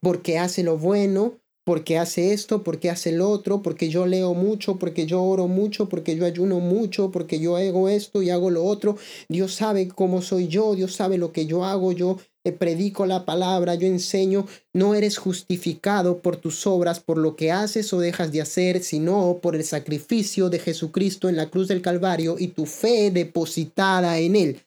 porque 0.00 0.38
hace 0.38 0.62
lo 0.62 0.78
bueno, 0.78 1.40
porque 1.64 1.98
hace 1.98 2.32
esto, 2.32 2.62
porque 2.62 2.90
hace 2.90 3.10
lo 3.10 3.30
otro, 3.30 3.62
porque 3.62 3.88
yo 3.88 4.06
leo 4.06 4.34
mucho, 4.34 4.76
porque 4.76 5.06
yo 5.06 5.22
oro 5.22 5.48
mucho, 5.48 5.88
porque 5.88 6.14
yo 6.14 6.26
ayuno 6.26 6.60
mucho, 6.60 7.10
porque 7.10 7.40
yo 7.40 7.56
hago 7.56 7.88
esto 7.88 8.22
y 8.22 8.30
hago 8.30 8.50
lo 8.50 8.64
otro. 8.64 8.96
Dios 9.28 9.54
sabe 9.54 9.88
cómo 9.88 10.20
soy 10.20 10.48
yo, 10.48 10.74
Dios 10.74 10.94
sabe 10.94 11.16
lo 11.16 11.32
que 11.32 11.46
yo 11.46 11.64
hago, 11.64 11.92
yo 11.92 12.18
eh, 12.44 12.52
predico 12.52 13.06
la 13.06 13.24
palabra, 13.24 13.74
yo 13.74 13.86
enseño. 13.86 14.46
No 14.74 14.94
eres 14.94 15.16
justificado 15.16 16.18
por 16.18 16.36
tus 16.36 16.66
obras, 16.66 17.00
por 17.00 17.16
lo 17.16 17.34
que 17.34 17.50
haces 17.50 17.92
o 17.94 18.00
dejas 18.00 18.30
de 18.30 18.42
hacer, 18.42 18.82
sino 18.82 19.38
por 19.42 19.56
el 19.56 19.64
sacrificio 19.64 20.50
de 20.50 20.58
Jesucristo 20.58 21.30
en 21.30 21.36
la 21.36 21.50
cruz 21.50 21.68
del 21.68 21.80
Calvario 21.80 22.36
y 22.38 22.48
tu 22.48 22.66
fe 22.66 23.10
depositada 23.10 24.18
en 24.18 24.36
Él. 24.36 24.60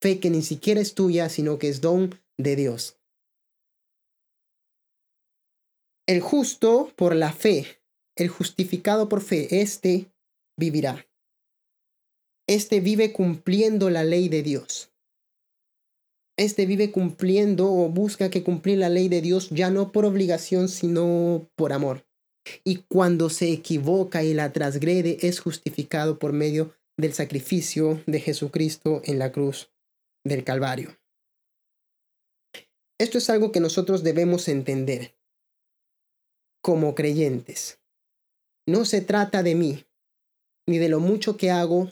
Fe 0.00 0.18
que 0.18 0.30
ni 0.30 0.40
siquiera 0.40 0.80
es 0.80 0.94
tuya, 0.94 1.28
sino 1.28 1.58
que 1.58 1.68
es 1.68 1.82
don 1.82 2.14
de 2.38 2.56
Dios. 2.56 2.99
El 6.10 6.22
justo 6.22 6.92
por 6.96 7.14
la 7.14 7.32
fe, 7.32 7.80
el 8.16 8.26
justificado 8.26 9.08
por 9.08 9.20
fe, 9.20 9.60
este 9.60 10.10
vivirá. 10.58 11.06
Este 12.48 12.80
vive 12.80 13.12
cumpliendo 13.12 13.90
la 13.90 14.02
ley 14.02 14.28
de 14.28 14.42
Dios. 14.42 14.90
Este 16.36 16.66
vive 16.66 16.90
cumpliendo 16.90 17.72
o 17.72 17.88
busca 17.90 18.28
que 18.28 18.42
cumplir 18.42 18.78
la 18.78 18.88
ley 18.88 19.08
de 19.08 19.20
Dios 19.20 19.50
ya 19.50 19.70
no 19.70 19.92
por 19.92 20.04
obligación, 20.04 20.68
sino 20.68 21.48
por 21.54 21.72
amor. 21.72 22.04
Y 22.64 22.78
cuando 22.88 23.30
se 23.30 23.52
equivoca 23.52 24.24
y 24.24 24.34
la 24.34 24.52
transgrede, 24.52 25.16
es 25.20 25.38
justificado 25.38 26.18
por 26.18 26.32
medio 26.32 26.74
del 26.96 27.12
sacrificio 27.12 28.02
de 28.08 28.18
Jesucristo 28.18 29.00
en 29.04 29.20
la 29.20 29.30
cruz 29.30 29.70
del 30.24 30.42
Calvario. 30.42 30.98
Esto 32.98 33.18
es 33.18 33.30
algo 33.30 33.52
que 33.52 33.60
nosotros 33.60 34.02
debemos 34.02 34.48
entender 34.48 35.19
como 36.62 36.94
creyentes. 36.94 37.80
No 38.66 38.84
se 38.84 39.00
trata 39.00 39.42
de 39.42 39.54
mí, 39.54 39.84
ni 40.68 40.78
de 40.78 40.88
lo 40.88 41.00
mucho 41.00 41.36
que 41.36 41.50
hago, 41.50 41.90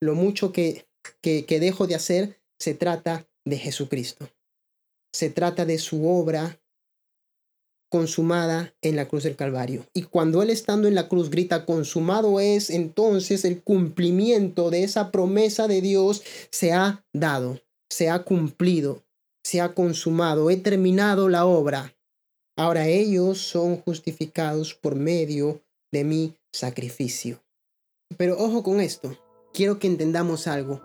lo 0.00 0.14
mucho 0.14 0.52
que, 0.52 0.86
que, 1.20 1.60
dejo 1.60 1.86
de 1.86 1.94
hacer, 1.94 2.40
se 2.58 2.74
trata 2.74 3.28
de 3.44 3.58
Jesucristo. 3.58 4.28
Se 5.14 5.30
trata 5.30 5.64
de 5.64 5.78
su 5.78 6.08
obra 6.08 6.60
consumada 7.90 8.74
en 8.82 8.96
la 8.96 9.08
cruz 9.08 9.24
del 9.24 9.36
Calvario. 9.36 9.86
Y 9.92 10.02
cuando 10.02 10.42
Él 10.42 10.50
estando 10.50 10.86
en 10.86 10.94
la 10.94 11.08
cruz 11.08 11.28
grita, 11.28 11.66
consumado 11.66 12.38
es, 12.40 12.70
entonces 12.70 13.44
el 13.44 13.62
cumplimiento 13.62 14.70
de 14.70 14.84
esa 14.84 15.10
promesa 15.10 15.66
de 15.66 15.80
Dios 15.80 16.22
se 16.50 16.72
ha 16.72 17.04
dado, 17.12 17.60
se 17.90 18.08
ha 18.08 18.22
cumplido, 18.22 19.04
se 19.44 19.60
ha 19.60 19.74
consumado, 19.74 20.50
he 20.50 20.56
terminado 20.56 21.28
la 21.28 21.46
obra. 21.46 21.94
Ahora 22.60 22.86
ellos 22.88 23.38
son 23.38 23.78
justificados 23.78 24.74
por 24.74 24.94
medio 24.94 25.62
de 25.90 26.04
mi 26.04 26.36
sacrificio. 26.52 27.40
Pero 28.18 28.36
ojo 28.36 28.62
con 28.62 28.82
esto, 28.82 29.16
quiero 29.54 29.78
que 29.78 29.86
entendamos 29.86 30.46
algo. 30.46 30.82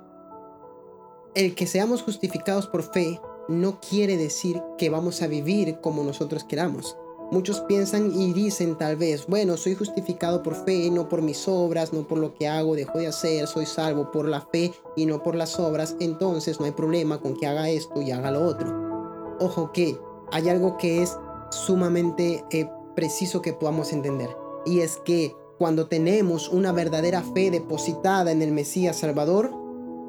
El 1.36 1.54
que 1.54 1.68
seamos 1.68 2.02
justificados 2.02 2.68
por 2.68 2.94
fe 2.94 3.20
no 3.50 3.82
quiere 3.82 4.16
decir 4.16 4.64
que 4.78 4.90
vamos 4.90 5.22
a 5.22 5.28
vivir 5.28 5.82
como 5.82 6.06
nosotros 6.06 6.46
queramos. 6.46 6.96
Muchos 7.30 7.60
piensan 7.60 8.10
y 8.18 8.32
dicen 8.32 8.78
tal 8.78 8.96
vez, 8.96 9.26
bueno, 9.28 9.58
soy 9.58 9.76
justificado 9.76 10.44
por 10.44 10.56
fe, 10.56 10.90
no 10.90 11.10
por 11.10 11.22
mis 11.22 11.46
obras, 11.46 11.92
no 11.92 12.08
por 12.08 12.20
lo 12.20 12.36
que 12.36 12.48
hago, 12.48 12.78
dejo 12.78 13.00
de 13.00 13.08
hacer, 13.08 13.48
soy 13.48 13.66
salvo 13.66 14.14
por 14.14 14.30
la 14.30 14.40
fe 14.40 14.72
y 14.96 15.06
no 15.08 15.22
por 15.22 15.36
las 15.36 15.60
obras, 15.60 15.98
entonces 16.00 16.58
no 16.58 16.68
hay 16.68 16.72
problema 16.72 17.20
con 17.20 17.36
que 17.36 17.48
haga 17.48 17.70
esto 17.70 18.02
y 18.02 18.12
haga 18.12 18.32
lo 18.32 18.46
otro. 18.46 19.36
Ojo 19.42 19.74
que 19.74 20.00
hay 20.32 20.48
algo 20.48 20.78
que 20.78 21.04
es 21.04 21.18
sumamente 21.52 22.44
eh, 22.52 22.70
preciso 22.96 23.42
que 23.42 23.54
podamos 23.54 23.94
entender, 23.94 24.30
y 24.66 24.80
es 24.80 24.98
que 25.06 25.34
cuando 25.58 25.88
tenemos 25.88 26.50
una 26.50 26.72
verdadera 26.72 27.22
fe 27.22 27.50
depositada 27.50 28.32
en 28.32 28.42
el 28.42 28.52
Mesías 28.52 28.98
Salvador, 28.98 29.52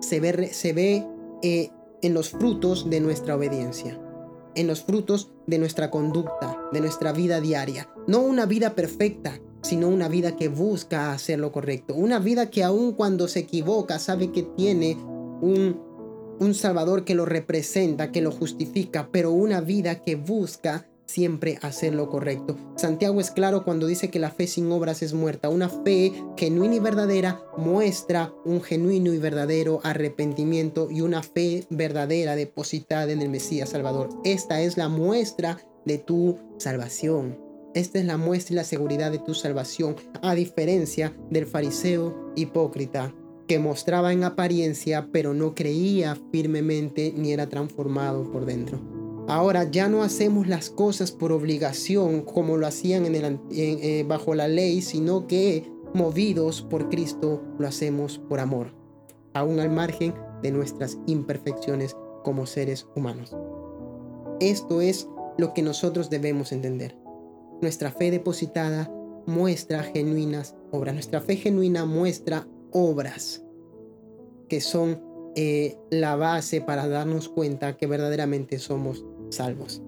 se 0.01 0.21
ve, 0.21 0.53
se 0.53 0.73
ve 0.73 1.07
eh, 1.43 1.71
en 2.03 2.15
los 2.15 2.31
frutos 2.31 2.91
de 2.91 3.01
nuestra 3.01 3.37
obediencia 3.37 4.01
en 4.57 4.67
los 4.67 4.83
frutos 4.83 5.31
de 5.47 5.59
nuestra 5.59 5.91
conducta, 5.91 6.59
de 6.73 6.81
nuestra 6.81 7.13
vida 7.13 7.41
diaria. 7.41 7.89
No 8.07 8.21
una 8.21 8.47
vida 8.47 8.75
perfecta, 8.75 9.39
sino 9.63 9.89
una 9.89 10.09
vida 10.09 10.35
que 10.35 10.49
busca 10.49 11.13
hacer 11.13 11.39
lo 11.39 11.53
correcto. 11.53 11.95
Una 11.95 12.19
vida 12.19 12.51
que 12.51 12.65
aun 12.65 12.93
cuando 12.93 13.29
se 13.29 13.41
equivoca 13.41 13.99
sabe 13.99 14.33
que 14.33 14.43
tiene 14.43 14.97
un, 15.41 15.81
un 16.41 16.55
Salvador 16.55 17.05
que 17.05 17.15
lo 17.15 17.27
representa, 17.27 18.11
que 18.11 18.23
lo 18.23 18.33
justifica, 18.33 19.11
pero 19.13 19.31
una 19.31 19.61
vida 19.61 20.03
que 20.03 20.17
busca 20.17 20.89
siempre 21.07 21.59
hacer 21.63 21.95
lo 21.95 22.09
correcto. 22.09 22.57
Santiago 22.77 23.21
es 23.21 23.31
claro 23.31 23.65
cuando 23.65 23.87
dice 23.87 24.11
que 24.11 24.19
la 24.19 24.31
fe 24.31 24.47
sin 24.47 24.71
obras 24.71 25.03
es 25.03 25.15
muerta. 25.15 25.49
Una 25.49 25.69
fe 25.69 26.13
genuina 26.37 26.75
y 26.75 26.81
verdadera 26.81 27.41
muestra 27.57 28.33
un 28.45 28.63
genuino 28.63 29.13
y 29.13 29.19
verdadero 29.19 29.81
arrepentimiento 29.83 30.89
y 30.91 31.01
una 31.01 31.23
fe 31.23 31.67
verdadera 31.71 32.37
depositada 32.37 33.13
en 33.13 33.23
el 33.23 33.29
Mesías 33.29 33.71
Salvador. 33.71 34.11
Esta 34.25 34.61
es 34.61 34.77
la 34.77 34.89
muestra 34.89 35.59
de 35.85 35.99
tu 35.99 36.39
salvación. 36.59 37.39
Esta 37.75 37.99
es 37.99 38.07
la 38.07 38.17
muestra 38.17 38.55
y 38.55 38.57
la 38.57 38.65
seguridad 38.65 39.13
de 39.13 39.19
tu 39.19 39.35
salvación, 39.35 39.97
a 40.23 40.35
diferencia 40.35 41.15
del 41.31 41.47
fariseo 41.47 42.33
hipócrita 42.35 43.15
que 43.47 43.59
mostraba 43.59 44.13
en 44.13 44.25
apariencia 44.25 45.09
pero 45.13 45.35
no 45.35 45.55
creía 45.55 46.17
firmemente 46.33 47.13
ni 47.17 47.33
era 47.33 47.49
transformado 47.49 48.31
por 48.31 48.45
dentro. 48.45 48.96
Ahora 49.29 49.65
ya 49.65 49.89
no 49.89 50.03
hacemos 50.03 50.47
las 50.47 50.71
cosas 50.71 51.11
por 51.11 51.33
obligación 51.33 52.23
como 52.23 52.57
lo 52.57 52.67
hacían 52.67 53.07
en 53.07 53.15
el, 53.17 53.41
eh, 53.51 54.05
bajo 54.07 54.35
la 54.35 54.47
ley, 54.47 54.83
sino 54.83 55.27
que 55.27 55.69
movidos 55.95 56.63
por 56.63 56.89
Cristo 56.89 57.43
lo 57.59 57.67
hacemos 57.67 58.19
por 58.19 58.39
amor, 58.39 58.75
aún 59.35 59.59
al 59.59 59.71
margen 59.71 60.15
de 60.43 60.53
nuestras 60.53 60.99
imperfecciones 61.07 61.97
como 62.23 62.47
seres 62.47 62.87
humanos. 62.95 63.37
Esto 64.41 64.81
es 64.81 65.09
lo 65.39 65.55
que 65.55 65.63
nosotros 65.63 66.09
debemos 66.09 66.53
entender. 66.53 66.97
Nuestra 67.63 67.91
fe 67.91 68.11
depositada 68.11 68.93
muestra 69.27 69.83
genuinas 69.83 70.55
obras. 70.71 70.95
Nuestra 70.95 71.21
fe 71.21 71.37
genuina 71.37 71.85
muestra 71.85 72.47
obras 72.71 73.43
que 74.49 74.61
son 74.61 75.03
eh, 75.35 75.77
la 75.91 76.17
base 76.17 76.61
para 76.61 76.89
darnos 76.89 77.29
cuenta 77.29 77.77
que 77.77 77.87
verdaderamente 77.87 78.59
somos 78.59 79.05
salvos. 79.31 79.83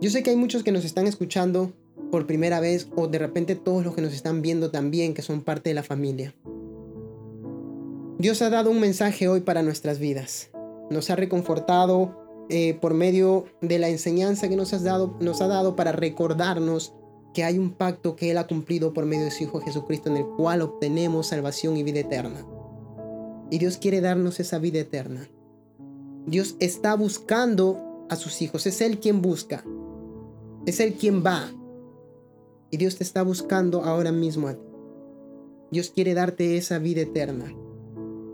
Yo 0.00 0.10
sé 0.10 0.22
que 0.22 0.30
hay 0.30 0.36
muchos 0.36 0.62
que 0.62 0.72
nos 0.72 0.84
están 0.84 1.06
escuchando 1.06 1.72
por 2.10 2.26
primera 2.26 2.60
vez 2.60 2.88
o 2.96 3.06
de 3.06 3.18
repente 3.18 3.54
todos 3.54 3.84
los 3.84 3.94
que 3.94 4.02
nos 4.02 4.12
están 4.12 4.42
viendo 4.42 4.70
también 4.70 5.14
que 5.14 5.22
son 5.22 5.42
parte 5.42 5.70
de 5.70 5.74
la 5.74 5.82
familia. 5.82 6.34
Dios 8.18 8.42
ha 8.42 8.50
dado 8.50 8.70
un 8.70 8.80
mensaje 8.80 9.28
hoy 9.28 9.40
para 9.40 9.62
nuestras 9.62 9.98
vidas. 9.98 10.50
Nos 10.90 11.10
ha 11.10 11.16
reconfortado 11.16 12.46
eh, 12.48 12.74
por 12.80 12.94
medio 12.94 13.46
de 13.60 13.78
la 13.78 13.88
enseñanza 13.88 14.48
que 14.48 14.56
nos, 14.56 14.72
has 14.72 14.82
dado, 14.82 15.16
nos 15.20 15.40
ha 15.40 15.46
dado 15.46 15.76
para 15.76 15.92
recordarnos 15.92 16.92
que 17.32 17.44
hay 17.44 17.58
un 17.58 17.70
pacto 17.70 18.16
que 18.16 18.30
Él 18.30 18.38
ha 18.38 18.46
cumplido 18.46 18.92
por 18.92 19.06
medio 19.06 19.24
de 19.24 19.30
su 19.30 19.44
Hijo 19.44 19.60
Jesucristo 19.60 20.10
en 20.10 20.16
el 20.16 20.26
cual 20.36 20.62
obtenemos 20.62 21.28
salvación 21.28 21.76
y 21.76 21.82
vida 21.82 22.00
eterna. 22.00 22.44
Y 23.50 23.58
Dios 23.58 23.76
quiere 23.76 24.00
darnos 24.00 24.40
esa 24.40 24.58
vida 24.58 24.80
eterna. 24.80 25.28
Dios 26.26 26.56
está 26.58 26.94
buscando 26.94 27.89
a 28.10 28.16
sus 28.16 28.42
hijos. 28.42 28.66
Es 28.66 28.80
Él 28.82 28.98
quien 28.98 29.22
busca. 29.22 29.64
Es 30.66 30.80
Él 30.80 30.94
quien 30.94 31.24
va. 31.24 31.50
Y 32.70 32.76
Dios 32.76 32.96
te 32.96 33.04
está 33.04 33.22
buscando 33.22 33.82
ahora 33.82 34.12
mismo 34.12 34.48
a 34.48 34.54
ti. 34.54 34.66
Dios 35.70 35.90
quiere 35.90 36.14
darte 36.14 36.56
esa 36.56 36.78
vida 36.78 37.00
eterna. 37.00 37.54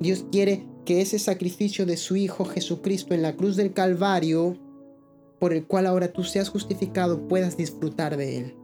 Dios 0.01 0.25
quiere 0.33 0.67
que 0.85 1.03
ese 1.03 1.19
sacrificio 1.19 1.85
de 1.85 1.97
su 1.97 2.17
Hijo 2.17 2.45
Jesucristo 2.47 3.15
en 3.15 3.23
la 3.23 3.37
cruz 3.37 3.57
del 3.57 3.73
Calvario, 3.73 4.57
por 5.39 5.53
el 5.53 5.67
cual 5.67 5.87
ahora 5.87 6.13
tú 6.13 6.25
seas 6.25 6.49
justificado, 6.49 7.29
puedas 7.29 7.57
disfrutar 7.57 8.17
de 8.17 8.39
Él. 8.39 8.57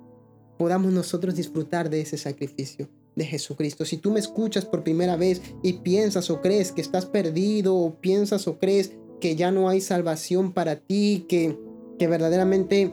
Podamos 0.59 0.93
nosotros 0.93 1.35
disfrutar 1.35 1.91
de 1.91 2.01
ese 2.01 2.17
sacrificio 2.17 2.89
de 3.15 3.25
Jesucristo. 3.27 3.85
Si 3.85 3.99
tú 3.99 4.11
me 4.11 4.21
escuchas 4.21 4.65
por 4.65 4.83
primera 4.83 5.17
vez 5.17 5.43
y 5.63 5.75
piensas 5.75 6.31
o 6.31 6.41
crees 6.41 6.73
que 6.73 6.81
estás 6.81 7.05
perdido 7.05 7.77
o 7.77 7.95
piensas 7.97 8.47
o 8.49 8.59
crees 8.59 8.93
que 9.23 9.37
ya 9.37 9.53
no 9.53 9.69
hay 9.69 9.81
salvación 9.81 10.53
para 10.53 10.81
ti, 10.81 11.27
que, 11.29 11.57
que 11.97 12.09
verdaderamente 12.09 12.93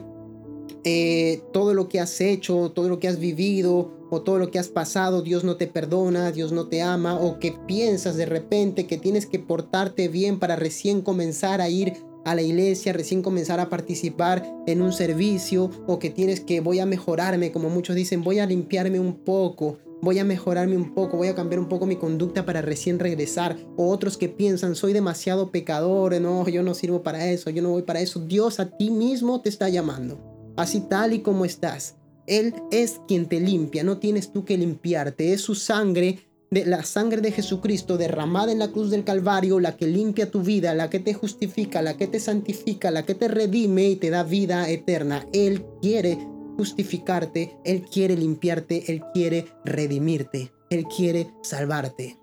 eh, 0.84 1.42
todo 1.52 1.74
lo 1.74 1.88
que 1.88 1.98
has 1.98 2.20
hecho, 2.20 2.70
todo 2.70 2.88
lo 2.88 3.00
que 3.00 3.08
has 3.08 3.18
vivido 3.18 3.92
o 4.10 4.22
todo 4.22 4.38
lo 4.38 4.52
que 4.52 4.60
has 4.60 4.68
pasado, 4.68 5.22
Dios 5.22 5.42
no 5.42 5.56
te 5.56 5.66
perdona, 5.66 6.30
Dios 6.30 6.52
no 6.52 6.68
te 6.68 6.82
ama, 6.82 7.18
o 7.18 7.40
que 7.40 7.52
piensas 7.66 8.16
de 8.16 8.26
repente 8.26 8.86
que 8.86 8.96
tienes 8.96 9.26
que 9.26 9.40
portarte 9.40 10.06
bien 10.06 10.38
para 10.38 10.54
recién 10.54 11.02
comenzar 11.02 11.60
a 11.60 11.68
ir 11.68 11.94
a 12.24 12.34
la 12.34 12.42
iglesia, 12.42 12.92
recién 12.92 13.22
comenzar 13.22 13.60
a 13.60 13.68
participar 13.68 14.42
en 14.66 14.82
un 14.82 14.92
servicio, 14.92 15.70
o 15.86 15.98
que 15.98 16.10
tienes 16.10 16.40
que 16.40 16.60
voy 16.60 16.78
a 16.78 16.86
mejorarme, 16.86 17.52
como 17.52 17.70
muchos 17.70 17.96
dicen, 17.96 18.22
voy 18.22 18.38
a 18.38 18.46
limpiarme 18.46 19.00
un 19.00 19.14
poco, 19.24 19.78
voy 20.02 20.18
a 20.18 20.24
mejorarme 20.24 20.76
un 20.76 20.94
poco, 20.94 21.16
voy 21.16 21.28
a 21.28 21.34
cambiar 21.34 21.60
un 21.60 21.68
poco 21.68 21.86
mi 21.86 21.96
conducta 21.96 22.44
para 22.44 22.62
recién 22.62 22.98
regresar. 22.98 23.56
O 23.76 23.88
otros 23.88 24.16
que 24.16 24.28
piensan, 24.28 24.74
soy 24.74 24.92
demasiado 24.92 25.50
pecador, 25.50 26.20
no, 26.20 26.48
yo 26.48 26.62
no 26.62 26.74
sirvo 26.74 27.02
para 27.02 27.30
eso, 27.30 27.50
yo 27.50 27.62
no 27.62 27.70
voy 27.70 27.82
para 27.82 28.00
eso. 28.00 28.20
Dios 28.20 28.60
a 28.60 28.76
ti 28.76 28.90
mismo 28.90 29.40
te 29.40 29.48
está 29.48 29.68
llamando, 29.68 30.20
así 30.56 30.80
tal 30.80 31.12
y 31.12 31.20
como 31.20 31.44
estás. 31.44 31.96
Él 32.26 32.54
es 32.70 33.00
quien 33.08 33.26
te 33.26 33.40
limpia, 33.40 33.82
no 33.82 33.98
tienes 33.98 34.32
tú 34.32 34.44
que 34.44 34.56
limpiarte, 34.56 35.32
es 35.32 35.40
su 35.40 35.54
sangre, 35.54 36.29
de 36.50 36.66
la 36.66 36.82
sangre 36.82 37.20
de 37.20 37.30
Jesucristo 37.30 37.96
derramada 37.96 38.50
en 38.50 38.58
la 38.58 38.72
cruz 38.72 38.90
del 38.90 39.04
Calvario, 39.04 39.60
la 39.60 39.76
que 39.76 39.86
limpia 39.86 40.30
tu 40.30 40.42
vida, 40.42 40.74
la 40.74 40.90
que 40.90 40.98
te 40.98 41.14
justifica, 41.14 41.80
la 41.80 41.96
que 41.96 42.08
te 42.08 42.18
santifica, 42.18 42.90
la 42.90 43.04
que 43.04 43.14
te 43.14 43.28
redime 43.28 43.88
y 43.88 43.96
te 43.96 44.10
da 44.10 44.24
vida 44.24 44.68
eterna. 44.68 45.26
Él 45.32 45.64
quiere 45.80 46.18
justificarte, 46.56 47.56
Él 47.64 47.82
quiere 47.82 48.16
limpiarte, 48.16 48.92
Él 48.92 49.02
quiere 49.14 49.46
redimirte, 49.64 50.52
Él 50.70 50.84
quiere 50.84 51.30
salvarte. 51.42 52.18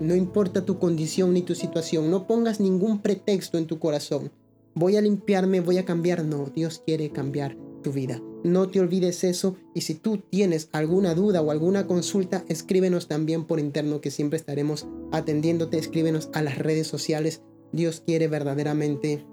No 0.00 0.14
importa 0.14 0.64
tu 0.64 0.78
condición 0.78 1.34
ni 1.34 1.42
tu 1.42 1.54
situación, 1.54 2.10
no 2.10 2.26
pongas 2.26 2.60
ningún 2.60 3.00
pretexto 3.00 3.58
en 3.58 3.66
tu 3.66 3.78
corazón. 3.78 4.32
Voy 4.74 4.96
a 4.96 5.00
limpiarme, 5.00 5.60
voy 5.60 5.78
a 5.78 5.84
cambiar. 5.84 6.24
No, 6.24 6.46
Dios 6.46 6.82
quiere 6.84 7.10
cambiar 7.10 7.56
tu 7.82 7.92
vida. 7.92 8.22
No 8.44 8.68
te 8.68 8.80
olvides 8.80 9.24
eso 9.24 9.56
y 9.74 9.80
si 9.80 9.94
tú 9.94 10.18
tienes 10.18 10.68
alguna 10.72 11.14
duda 11.14 11.42
o 11.42 11.50
alguna 11.50 11.86
consulta, 11.86 12.44
escríbenos 12.48 13.08
también 13.08 13.44
por 13.44 13.58
interno 13.58 14.00
que 14.00 14.10
siempre 14.10 14.36
estaremos 14.36 14.86
atendiéndote. 15.10 15.78
Escríbenos 15.78 16.30
a 16.32 16.42
las 16.42 16.58
redes 16.58 16.86
sociales. 16.86 17.42
Dios 17.72 18.02
quiere 18.04 18.28
verdaderamente 18.28 19.26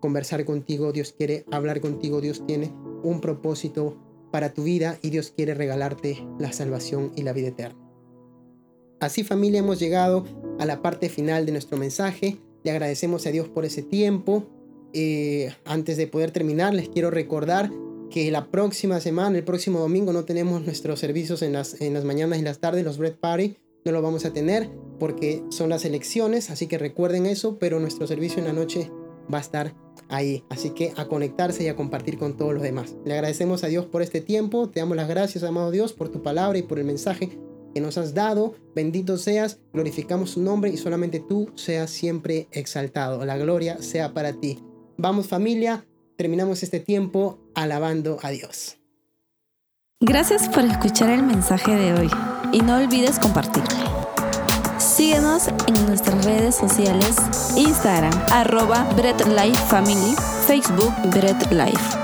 conversar 0.00 0.44
contigo, 0.44 0.92
Dios 0.92 1.14
quiere 1.16 1.46
hablar 1.50 1.80
contigo, 1.80 2.20
Dios 2.20 2.46
tiene 2.46 2.74
un 3.02 3.22
propósito 3.22 3.96
para 4.30 4.52
tu 4.52 4.64
vida 4.64 4.98
y 5.00 5.10
Dios 5.10 5.32
quiere 5.34 5.54
regalarte 5.54 6.26
la 6.38 6.52
salvación 6.52 7.12
y 7.16 7.22
la 7.22 7.32
vida 7.32 7.48
eterna. 7.48 7.80
Así 9.00 9.24
familia 9.24 9.60
hemos 9.60 9.78
llegado 9.78 10.24
a 10.58 10.66
la 10.66 10.82
parte 10.82 11.08
final 11.08 11.46
de 11.46 11.52
nuestro 11.52 11.78
mensaje. 11.78 12.38
Le 12.64 12.70
agradecemos 12.70 13.26
a 13.26 13.30
Dios 13.30 13.48
por 13.48 13.64
ese 13.64 13.82
tiempo. 13.82 14.44
Eh, 14.92 15.52
antes 15.64 15.96
de 15.96 16.06
poder 16.06 16.30
terminar, 16.30 16.74
les 16.74 16.88
quiero 16.88 17.10
recordar 17.10 17.70
que 18.10 18.30
la 18.30 18.50
próxima 18.50 19.00
semana, 19.00 19.36
el 19.36 19.44
próximo 19.44 19.80
domingo, 19.80 20.12
no 20.12 20.24
tenemos 20.24 20.62
nuestros 20.62 21.00
servicios 21.00 21.42
en 21.42 21.52
las, 21.52 21.80
en 21.80 21.94
las 21.94 22.04
mañanas 22.04 22.38
y 22.38 22.42
las 22.42 22.58
tardes, 22.58 22.84
los 22.84 22.98
Bread 22.98 23.16
Party. 23.16 23.56
No 23.84 23.92
lo 23.92 24.00
vamos 24.00 24.24
a 24.24 24.32
tener 24.32 24.70
porque 24.98 25.42
son 25.50 25.68
las 25.68 25.84
elecciones, 25.84 26.50
así 26.50 26.66
que 26.66 26.78
recuerden 26.78 27.26
eso, 27.26 27.58
pero 27.58 27.80
nuestro 27.80 28.06
servicio 28.06 28.38
en 28.38 28.46
la 28.46 28.52
noche 28.52 28.90
va 29.32 29.38
a 29.38 29.40
estar 29.40 29.74
ahí. 30.08 30.44
Así 30.48 30.70
que 30.70 30.92
a 30.96 31.06
conectarse 31.06 31.64
y 31.64 31.68
a 31.68 31.76
compartir 31.76 32.18
con 32.18 32.36
todos 32.36 32.54
los 32.54 32.62
demás. 32.62 32.96
Le 33.04 33.14
agradecemos 33.14 33.64
a 33.64 33.68
Dios 33.68 33.86
por 33.86 34.02
este 34.02 34.20
tiempo. 34.20 34.68
Te 34.68 34.80
damos 34.80 34.96
las 34.96 35.08
gracias, 35.08 35.44
amado 35.44 35.70
Dios, 35.70 35.92
por 35.92 36.08
tu 36.08 36.22
palabra 36.22 36.58
y 36.58 36.62
por 36.62 36.78
el 36.78 36.84
mensaje 36.84 37.38
que 37.74 37.80
nos 37.80 37.98
has 37.98 38.14
dado. 38.14 38.54
Bendito 38.74 39.18
seas, 39.18 39.60
glorificamos 39.72 40.30
su 40.30 40.42
nombre 40.42 40.70
y 40.70 40.76
solamente 40.76 41.20
tú 41.20 41.50
seas 41.54 41.90
siempre 41.90 42.48
exaltado. 42.52 43.24
La 43.24 43.36
gloria 43.36 43.82
sea 43.82 44.14
para 44.14 44.32
ti. 44.32 44.60
Vamos 44.96 45.26
familia, 45.26 45.84
terminamos 46.16 46.62
este 46.62 46.80
tiempo 46.80 47.38
alabando 47.54 48.18
a 48.22 48.30
Dios. 48.30 48.76
Gracias 50.00 50.48
por 50.48 50.64
escuchar 50.64 51.10
el 51.10 51.22
mensaje 51.22 51.74
de 51.74 51.94
hoy 51.94 52.10
y 52.52 52.60
no 52.60 52.76
olvides 52.76 53.18
compartirlo. 53.18 54.04
Síguenos 54.78 55.48
en 55.48 55.86
nuestras 55.86 56.24
redes 56.24 56.56
sociales, 56.56 57.16
Instagram, 57.56 58.12
arroba 58.30 58.84
Bread 58.96 59.26
Life 59.28 59.62
Family, 59.66 60.14
Facebook 60.46 60.92
Bread 61.10 61.50
Life. 61.50 62.03